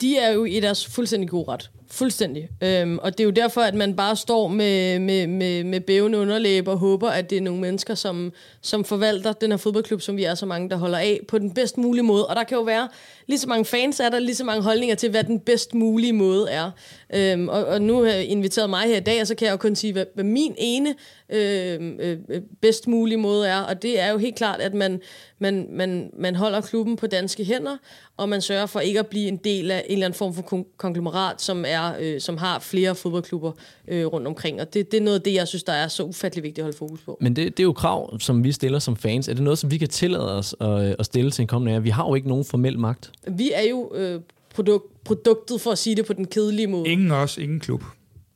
[0.00, 1.70] De er jo i deres fuldstændig gode ret.
[1.92, 2.48] Fuldstændig.
[2.62, 6.18] Øhm, og det er jo derfor, at man bare står med, med, med, med bævende
[6.18, 8.32] underlæb og håber, at det er nogle mennesker, som,
[8.62, 11.54] som forvalter den her fodboldklub, som vi er så mange, der holder af, på den
[11.54, 12.26] bedst mulige måde.
[12.26, 12.88] Og der kan jo være
[13.26, 16.12] lige så mange fans, er der lige så mange holdninger til, hvad den bedst mulige
[16.12, 16.70] måde er.
[17.14, 19.52] Øhm, og, og nu har jeg inviteret mig her i dag, og så kan jeg
[19.52, 20.94] jo kun sige, hvad, hvad min ene
[21.32, 23.60] øhm, øh, øh, bedst mulige måde er.
[23.60, 25.00] Og det er jo helt klart, at man,
[25.40, 27.76] man, man, man holder klubben på danske hænder,
[28.16, 30.42] og man sørger for ikke at blive en del af en eller anden form for
[30.42, 33.52] kon- konglomerat, som, er, øh, som har flere fodboldklubber
[33.88, 34.60] øh, rundt omkring.
[34.60, 36.64] Og det, det er noget af det, jeg synes, der er så ufattelig vigtigt at
[36.64, 37.18] holde fokus på.
[37.20, 39.28] Men det, det er jo krav, som vi stiller som fans.
[39.28, 41.82] Er det noget, som vi kan tillade os at, at stille til en kommende ære?
[41.82, 43.10] Vi har jo ikke nogen formel magt.
[43.28, 44.20] Vi er jo øh,
[44.54, 46.88] produk- produktet, for at sige det på den kedelige måde.
[46.88, 47.82] Ingen os, ingen klub.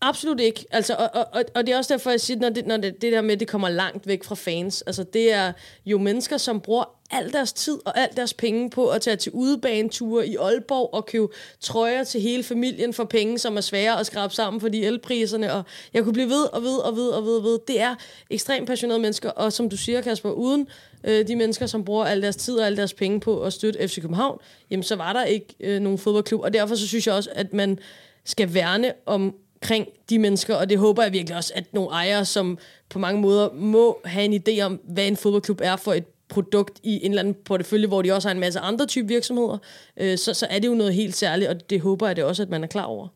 [0.09, 0.64] Absolut ikke.
[0.70, 3.12] Altså, og, og, og det er også derfor, jeg siger, når det, når det, det
[3.12, 4.82] der med, at det kommer langt væk fra fans.
[4.82, 5.52] Altså, det er
[5.86, 9.32] jo mennesker, som bruger al deres tid og al deres penge på at tage til
[9.32, 11.26] udebaneture i Aalborg og købe
[11.61, 15.52] trøjer til hele familien for penge, som er svære at skrabe sammen for de elpriserne.
[15.52, 15.62] Og
[15.94, 17.59] jeg kunne blive ved og ved og ved og ved og ved.
[17.68, 17.94] Det er
[18.30, 20.68] ekstremt passionerede mennesker, og som du siger, Kasper, uden
[21.05, 23.88] øh, de mennesker, som bruger al deres tid og al deres penge på at støtte
[23.88, 24.38] FC København,
[24.70, 26.40] jamen så var der ikke øh, nogen fodboldklub.
[26.40, 27.78] Og derfor så synes jeg også, at man
[28.24, 29.34] skal værne om
[29.64, 32.58] omkring de mennesker, og det håber jeg virkelig også, at nogle ejere, som
[32.88, 36.80] på mange måder må have en idé om, hvad en fodboldklub er for et produkt
[36.82, 39.58] i en eller anden portefølje, hvor de også har en masse andre typer virksomheder,
[39.96, 42.42] øh, så, så er det jo noget helt særligt, og det håber jeg det også,
[42.42, 43.08] at man er klar over.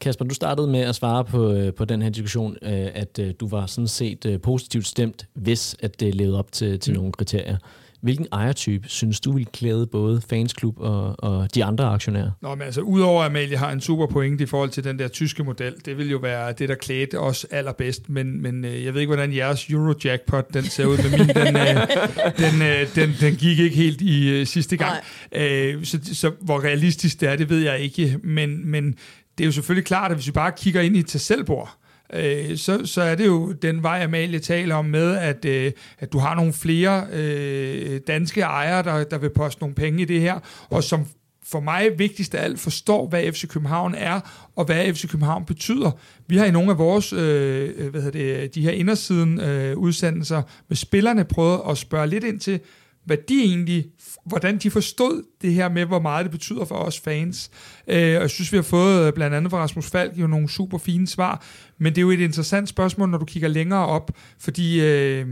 [0.00, 3.48] Kasper, du startede med at svare på, øh, på den her diskussion, øh, at du
[3.48, 6.96] var sådan set positivt stemt, hvis at det levede op til, til mm.
[6.96, 7.56] nogle kriterier.
[8.06, 12.30] Hvilken ejertype synes du vil klæde både fansklub og, og de andre aktionærer?
[12.42, 15.08] Nå, men altså, udover at Amalie har en super point i forhold til den der
[15.08, 18.94] tyske model, det vil jo være det, der klædte os allerbedst, men, men øh, jeg
[18.94, 21.88] ved ikke, hvordan jeres Eurojackpot, den ser ud, med min, den, øh,
[22.52, 24.96] den, øh, den, den gik ikke helt i sidste gang.
[25.32, 28.94] Øh, så, så hvor realistisk det er, det ved jeg ikke, men, men
[29.38, 31.76] det er jo selvfølgelig klart, at hvis vi bare kigger ind i et tasselbord,
[32.12, 36.12] øh, så, så er det jo den vej, Amalie taler om med, at, øh, at
[36.12, 40.20] du har nogle flere øh, danske ejere, der, der vil poste nogle penge i det
[40.20, 40.38] her,
[40.70, 41.06] og som
[41.46, 44.20] for mig vigtigst af alt forstår, hvad FC København er,
[44.56, 45.90] og hvad FC København betyder.
[46.26, 49.76] Vi har i nogle af vores, øh, øh, hvad hedder det, de her indersiden øh,
[49.76, 52.60] udsendelser med spillerne prøvet at spørge lidt ind til,
[53.06, 53.86] hvad de egentlig,
[54.24, 57.50] hvordan de forstod det her med, hvor meget det betyder for os fans.
[57.86, 60.48] Øh, og jeg synes, vi har fået øh, blandt andet fra Rasmus Falk jo nogle
[60.48, 61.44] super fine svar,
[61.78, 65.26] men det er jo et interessant spørgsmål, når du kigger længere op, fordi øh,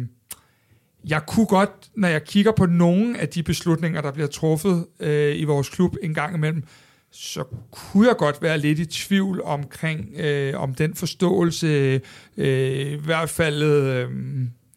[1.08, 5.40] jeg kunne godt, når jeg kigger på nogle af de beslutninger, der bliver truffet øh,
[5.40, 6.64] i vores klub en gang imellem,
[7.10, 12.00] så kunne jeg godt være lidt i tvivl omkring, øh, om den forståelse,
[12.36, 14.10] øh, i hvert fald øh,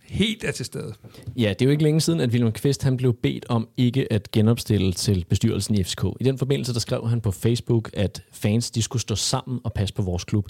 [0.10, 0.94] helt er til stede.
[1.38, 4.14] Ja, det er jo ikke længe siden, at William Kvist han blev bedt om ikke
[4.14, 6.04] at genopstille til bestyrelsen i FCK.
[6.20, 9.74] I den forbindelse der skrev han på Facebook, at fans de skulle stå sammen og
[9.74, 10.48] passe på vores klub.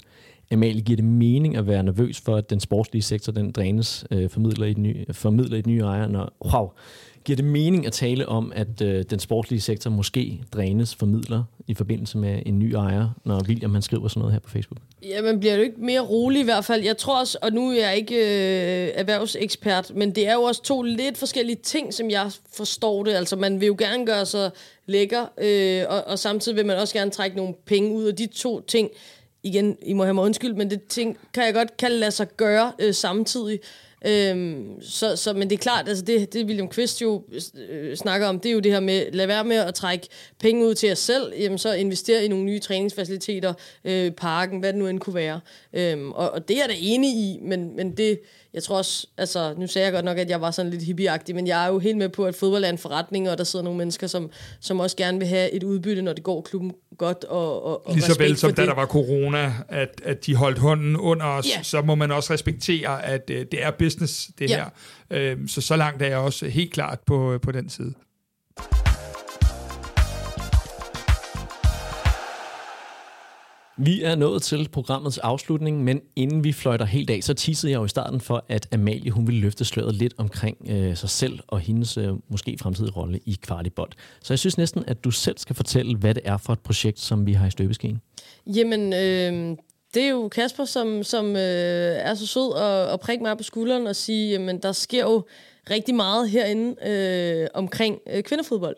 [0.52, 4.30] Amalie, giver det mening at være nervøs for, at den sportslige sektor den drænes, øh,
[4.30, 6.70] formidler, i den ny, formidler i den nye ejer, når, wow,
[7.24, 11.44] giver det mening at tale om, at øh, den sportslige sektor måske drænes, for midler
[11.66, 14.78] i forbindelse med en ny ejer, når William han skriver sådan noget her på Facebook?
[15.02, 16.84] Jamen bliver det ikke mere rolig i hvert fald.
[16.84, 20.62] Jeg tror også, og nu er jeg ikke øh, erhvervsekspert, men det er jo også
[20.62, 23.12] to lidt forskellige ting, som jeg forstår det.
[23.12, 24.50] Altså, man vil jo gerne gøre sig
[24.86, 28.26] lækker, øh, og, og samtidig vil man også gerne trække nogle penge ud, og de
[28.26, 28.90] to ting,
[29.42, 32.36] igen, I må have mig undskyld, men det ting kan jeg godt kan lade sig
[32.36, 33.60] gøre øh, samtidig.
[34.06, 37.24] Øhm, så, så, men det er klart, altså det, det William Quist jo
[37.68, 40.08] øh, snakker om, det er jo det her med, lad være med at trække
[40.40, 44.72] penge ud til jer selv, jamen så investere i nogle nye træningsfaciliteter, øh, parken, hvad
[44.72, 45.40] det nu end kunne være.
[45.72, 48.20] Øhm, og, og det er jeg da enig i, men, men det,
[48.58, 51.34] jeg tror også, altså nu sagde jeg godt nok, at jeg var sådan lidt hippieagtig,
[51.34, 53.64] men jeg er jo helt med på, at fodbold er en forretning, og der sidder
[53.64, 54.30] nogle mennesker, som,
[54.60, 57.24] som også gerne vil have et udbytte, når det går klubben godt.
[57.24, 60.58] Og, og, og Lige så vel som da der var corona, at, at de holdt
[60.58, 61.64] hånden under os, yeah.
[61.64, 64.70] så må man også respektere, at uh, det er business, det yeah.
[65.10, 65.34] her.
[65.34, 67.94] Uh, så så langt er jeg også helt klart på, på den side.
[73.80, 77.78] Vi er nået til programmets afslutning, men inden vi fløjter helt af, så tissede jeg
[77.78, 81.38] jo i starten for, at Amalie hun ville løfte sløret lidt omkring øh, sig selv
[81.46, 83.90] og hendes øh, måske fremtidige rolle i Kvartibold.
[84.22, 87.00] Så jeg synes næsten, at du selv skal fortælle, hvad det er for et projekt,
[87.00, 88.00] som vi har i støbeskeen.
[88.46, 89.56] Jamen, øh,
[89.94, 93.42] det er jo Kasper, som, som øh, er så sød og, og prikke mig på
[93.42, 95.24] skulderen og sige, jamen der sker jo
[95.70, 98.76] rigtig meget herinde øh, omkring øh, kvindefodbold.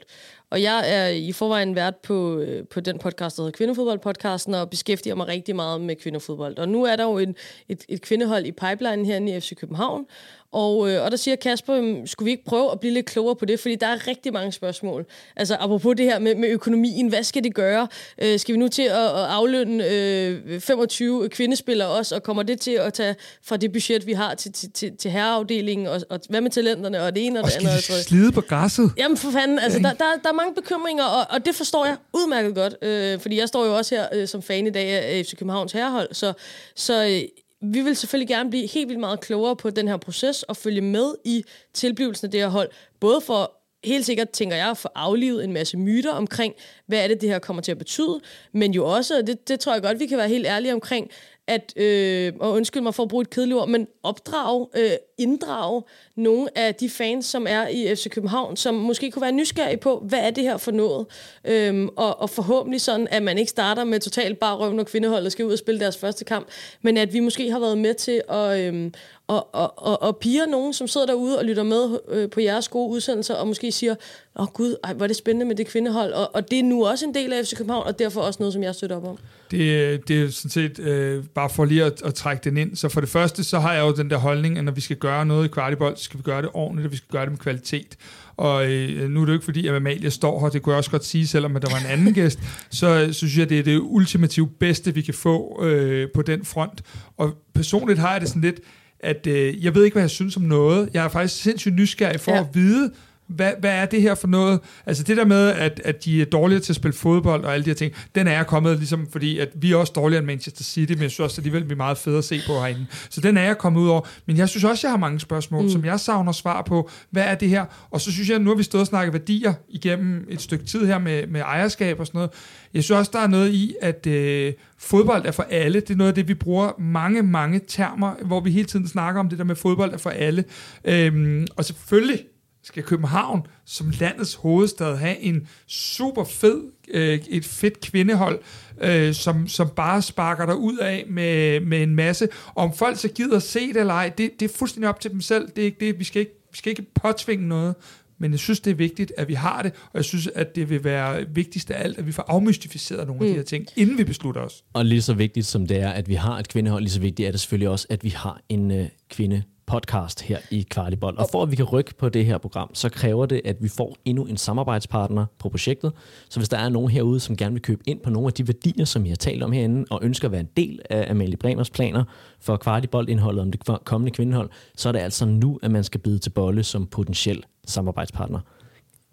[0.51, 4.71] Og jeg er i forvejen vært på, øh, på den podcast, der hedder Kvindefodboldpodcasten, og
[4.71, 6.59] beskæftiger mig rigtig meget med kvindefodbold.
[6.59, 7.37] Og nu er der jo en,
[7.69, 10.07] et, et kvindehold i pipeline her i FC København,
[10.53, 13.45] og, øh, og der siger Kasper, skulle vi ikke prøve at blive lidt klogere på
[13.45, 13.61] det?
[13.61, 15.07] Fordi der er rigtig mange spørgsmål.
[15.37, 17.89] Altså apropos det her med, med økonomien, hvad skal det gøre?
[18.23, 22.61] Øh, skal vi nu til at, at aflønne øh, 25 kvindespillere også, og kommer det
[22.61, 26.21] til at tage fra det budget, vi har til, til, til, til herreafdelingen, og, og
[26.29, 27.75] hvad med talenterne, og det ene og, og det andet?
[27.75, 28.93] Og skal de slide på græsset?
[28.97, 31.97] Jamen for fanden, altså der, der, der er mange bekymringer, og, og det forstår jeg
[32.13, 35.27] udmærket godt, øh, fordi jeg står jo også her øh, som fan i dag af
[35.27, 36.33] FC Københavns herrehold, så,
[36.77, 37.23] så øh,
[37.63, 40.81] vi vil selvfølgelig gerne blive helt vildt meget klogere på den her proces og følge
[40.81, 41.45] med i
[41.75, 42.71] tilblivelsen af det her hold.
[43.01, 46.55] Både for helt sikkert, tænker jeg, at få aflivet en masse myter omkring,
[46.87, 48.21] hvad er det, det her kommer til at betyde,
[48.53, 51.11] men jo også, det, det tror jeg godt, vi kan være helt ærlige omkring,
[51.51, 55.83] at, øh, og undskyld mig for at bruge et kedeligt ord, men opdrage, øh, inddrage
[56.17, 60.05] nogle af de fans, som er i FC København, som måske kunne være nysgerrige på,
[60.09, 61.07] hvad er det her for noget?
[61.45, 65.33] Øhm, og, og forhåbentlig sådan, at man ikke starter med totalt bare røv, når kvindeholdet
[65.33, 66.49] skal ud og spille deres første kamp,
[66.83, 68.95] men at vi måske har været med til at, øhm,
[69.31, 72.69] og, og, og, og piger nogen, som sidder derude og lytter med øh, på jeres
[72.69, 73.95] gode udsendelser, og måske siger,
[74.37, 76.63] åh oh, gud, ej, hvor er det spændende med det kvindehold, og, og det er
[76.63, 79.05] nu også en del af FC København, og derfor også noget, som jeg støtter op
[79.05, 79.19] om.
[79.51, 82.89] Det, det er sådan set, øh, bare for lige at, at trække den ind, så
[82.89, 85.27] for det første, så har jeg jo den der holdning, at når vi skal gøre
[85.27, 87.39] noget i kvartibold, så skal vi gøre det ordentligt, og vi skal gøre det med
[87.39, 87.97] kvalitet.
[88.37, 90.79] Og øh, nu er det jo ikke fordi, at Amalie står her, det kunne jeg
[90.79, 92.39] også godt sige, selvom at der var en anden gæst,
[92.71, 96.45] så, så synes jeg, det er det ultimativt bedste, vi kan få øh, på den
[96.45, 96.83] front.
[97.17, 98.61] Og personligt har jeg det sådan lidt,
[99.03, 100.89] at øh, jeg ved ikke, hvad jeg synes om noget.
[100.95, 102.41] Jeg er faktisk sindssygt nysgerrig for ja.
[102.41, 102.91] at vide,
[103.31, 104.61] hvad, hvad er det her for noget?
[104.87, 107.65] Altså det der med, at, at de er dårligere til at spille fodbold og alle
[107.65, 110.65] de her ting, den er kommet ligesom, fordi at vi er også dårligere end Manchester
[110.65, 112.87] City, men jeg synes også, alligevel vi er meget fede at se på herinde.
[113.11, 114.01] Så den er jeg kommet ud over.
[114.27, 115.71] Men jeg synes også, jeg har mange spørgsmål, mm.
[115.71, 116.91] som jeg savner svar på.
[117.11, 117.65] Hvad er det her?
[117.91, 120.65] Og så synes jeg, at nu har vi stået og snakket værdier igennem et stykke
[120.65, 122.31] tid her med, med ejerskab og sådan noget.
[122.75, 125.81] Jeg synes også, der er noget i, at øh, fodbold er for alle.
[125.81, 129.21] Det er noget af det, vi bruger mange, mange termer, hvor vi hele tiden snakker
[129.21, 130.45] om det der med fodbold er for alle.
[130.85, 132.21] Øhm, og selvfølgelig
[132.63, 138.41] skal København som landets hovedstad have en super fed, øh, et fedt kvindehold,
[138.81, 142.29] øh, som, som bare sparker der ud af med, med en masse.
[142.47, 145.11] Og om folk så gider se det eller ej, det, det er fuldstændig op til
[145.11, 145.49] dem selv.
[145.57, 145.99] Det er ikke det.
[145.99, 147.75] Vi skal ikke, vi skal ikke påtvinge noget.
[148.19, 150.71] Men jeg synes, det er vigtigt, at vi har det, og jeg synes, at det
[150.71, 153.27] vil være vigtigst af alt, at vi får afmystificeret nogle mm.
[153.27, 154.65] af de her ting, inden vi beslutter os.
[154.73, 157.27] Og lige så vigtigt som det er, at vi har et kvindehold, lige så vigtigt
[157.27, 161.19] er det selvfølgelig også, at vi har en øh, kvinde podcast her i Kvartibold.
[161.19, 163.69] Og for at vi kan rykke på det her program, så kræver det, at vi
[163.69, 165.93] får endnu en samarbejdspartner på projektet.
[166.29, 168.49] Så hvis der er nogen herude, som gerne vil købe ind på nogle af de
[168.49, 171.37] værdier, som vi har talt om herinde, og ønsker at være en del af Amalie
[171.37, 172.05] Bremers planer
[172.41, 176.19] for Kvartibold-indholdet om det kommende kvindehold, så er det altså nu, at man skal bide
[176.19, 178.41] til bolle som potentiel samarbejdspartner.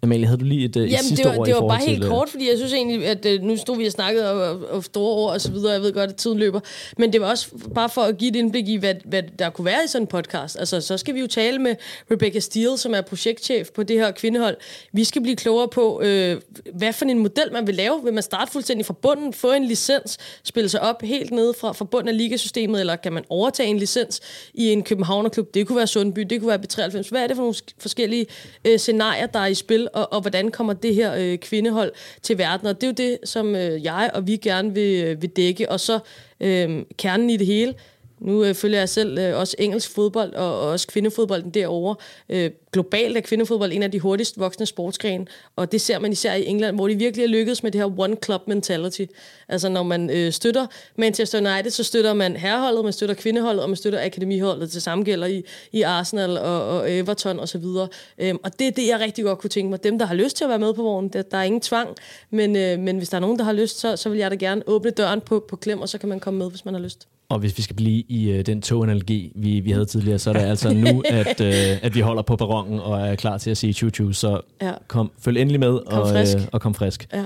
[0.04, 1.90] Amalie, havde du lige et, Jamen, et sidste det var, ord det var bare til,
[1.90, 4.70] helt øh, kort, fordi jeg synes egentlig, at øh, nu stod vi og snakkede og,
[4.70, 6.60] og store ord og så videre, jeg ved godt, at tiden løber,
[6.98, 9.66] men det var også bare for at give et indblik i, hvad, hvad der kunne
[9.66, 10.60] være i sådan en podcast.
[10.60, 11.76] Altså, så skal vi jo tale med
[12.12, 14.58] Rebecca Steele, som er projektchef på det her kvindehold.
[14.94, 16.42] Vi skal blive klogere på, øh,
[16.74, 18.02] hvad for en model man vil lave.
[18.04, 21.72] Vil man starte fuldstændig fra bunden, få en licens, spille sig op helt nede fra,
[21.72, 24.22] fra bunden af ligasystemet, eller kan man overtage en licens
[24.54, 25.54] i en Københavnerklub?
[25.54, 27.10] Det kunne være Sundby, det kunne være B93.
[27.10, 28.26] Hvad er det for nogle forskellige
[28.66, 32.38] øh, scenarier, der er i spil, og, og hvordan kommer det her øh, kvindehold til
[32.38, 32.68] verden?
[32.68, 35.72] Og det er jo det, som øh, jeg og vi gerne vil, øh, vil dække.
[35.72, 36.00] Og så
[36.40, 37.74] øh, kernen i det hele,
[38.20, 41.96] nu øh, følger jeg selv øh, også engelsk fodbold og, og også kvindefodbolden derovre.
[42.30, 46.34] Øh, globalt er kvindefodbold en af de hurtigst voksne sportsgrene, og det ser man især
[46.34, 49.06] i England, hvor de virkelig er lykkedes med det her one club mentality.
[49.48, 53.70] Altså når man øh, støtter Manchester United, så støtter man herreholdet, man støtter kvindeholdet, og
[53.70, 54.74] man støtter akademiholdet.
[54.74, 57.64] Det samme gælder i, i Arsenal og, og Everton osv.
[57.64, 59.84] Og, øh, og det er det, jeg rigtig godt kunne tænke mig.
[59.84, 61.96] Dem, der har lyst til at være med på vognen, der, der er ingen tvang,
[62.30, 64.36] men, øh, men hvis der er nogen, der har lyst, så, så vil jeg da
[64.36, 66.82] gerne åbne døren på, på klem, og så kan man komme med, hvis man har
[66.82, 67.08] lyst.
[67.30, 70.34] Og hvis vi skal blive i øh, den toganalogi, vi, vi havde tidligere, så er
[70.34, 73.58] det altså nu, at, øh, at vi holder på perronen og er klar til at
[73.58, 74.72] sige choo Så Ja.
[74.88, 76.38] kom, følg endelig med Kom og, frisk.
[76.38, 77.08] øh, og kom frisk.
[77.14, 77.26] Ja.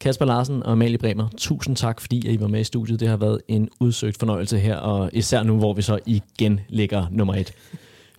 [0.00, 3.00] Kasper Larsen og Amalie Bremer, tusind tak, fordi I var med i studiet.
[3.00, 7.06] Det har været en udsøgt fornøjelse her, og især nu, hvor vi så igen ligger
[7.10, 7.52] nummer et.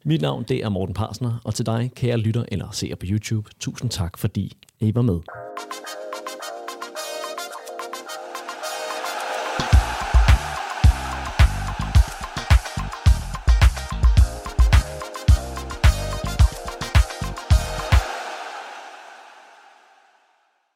[0.03, 3.49] Mit navn, det er Morten Parsner, og til dig, kære lytter eller seer på YouTube,
[3.59, 5.19] tusind tak, fordi I var med.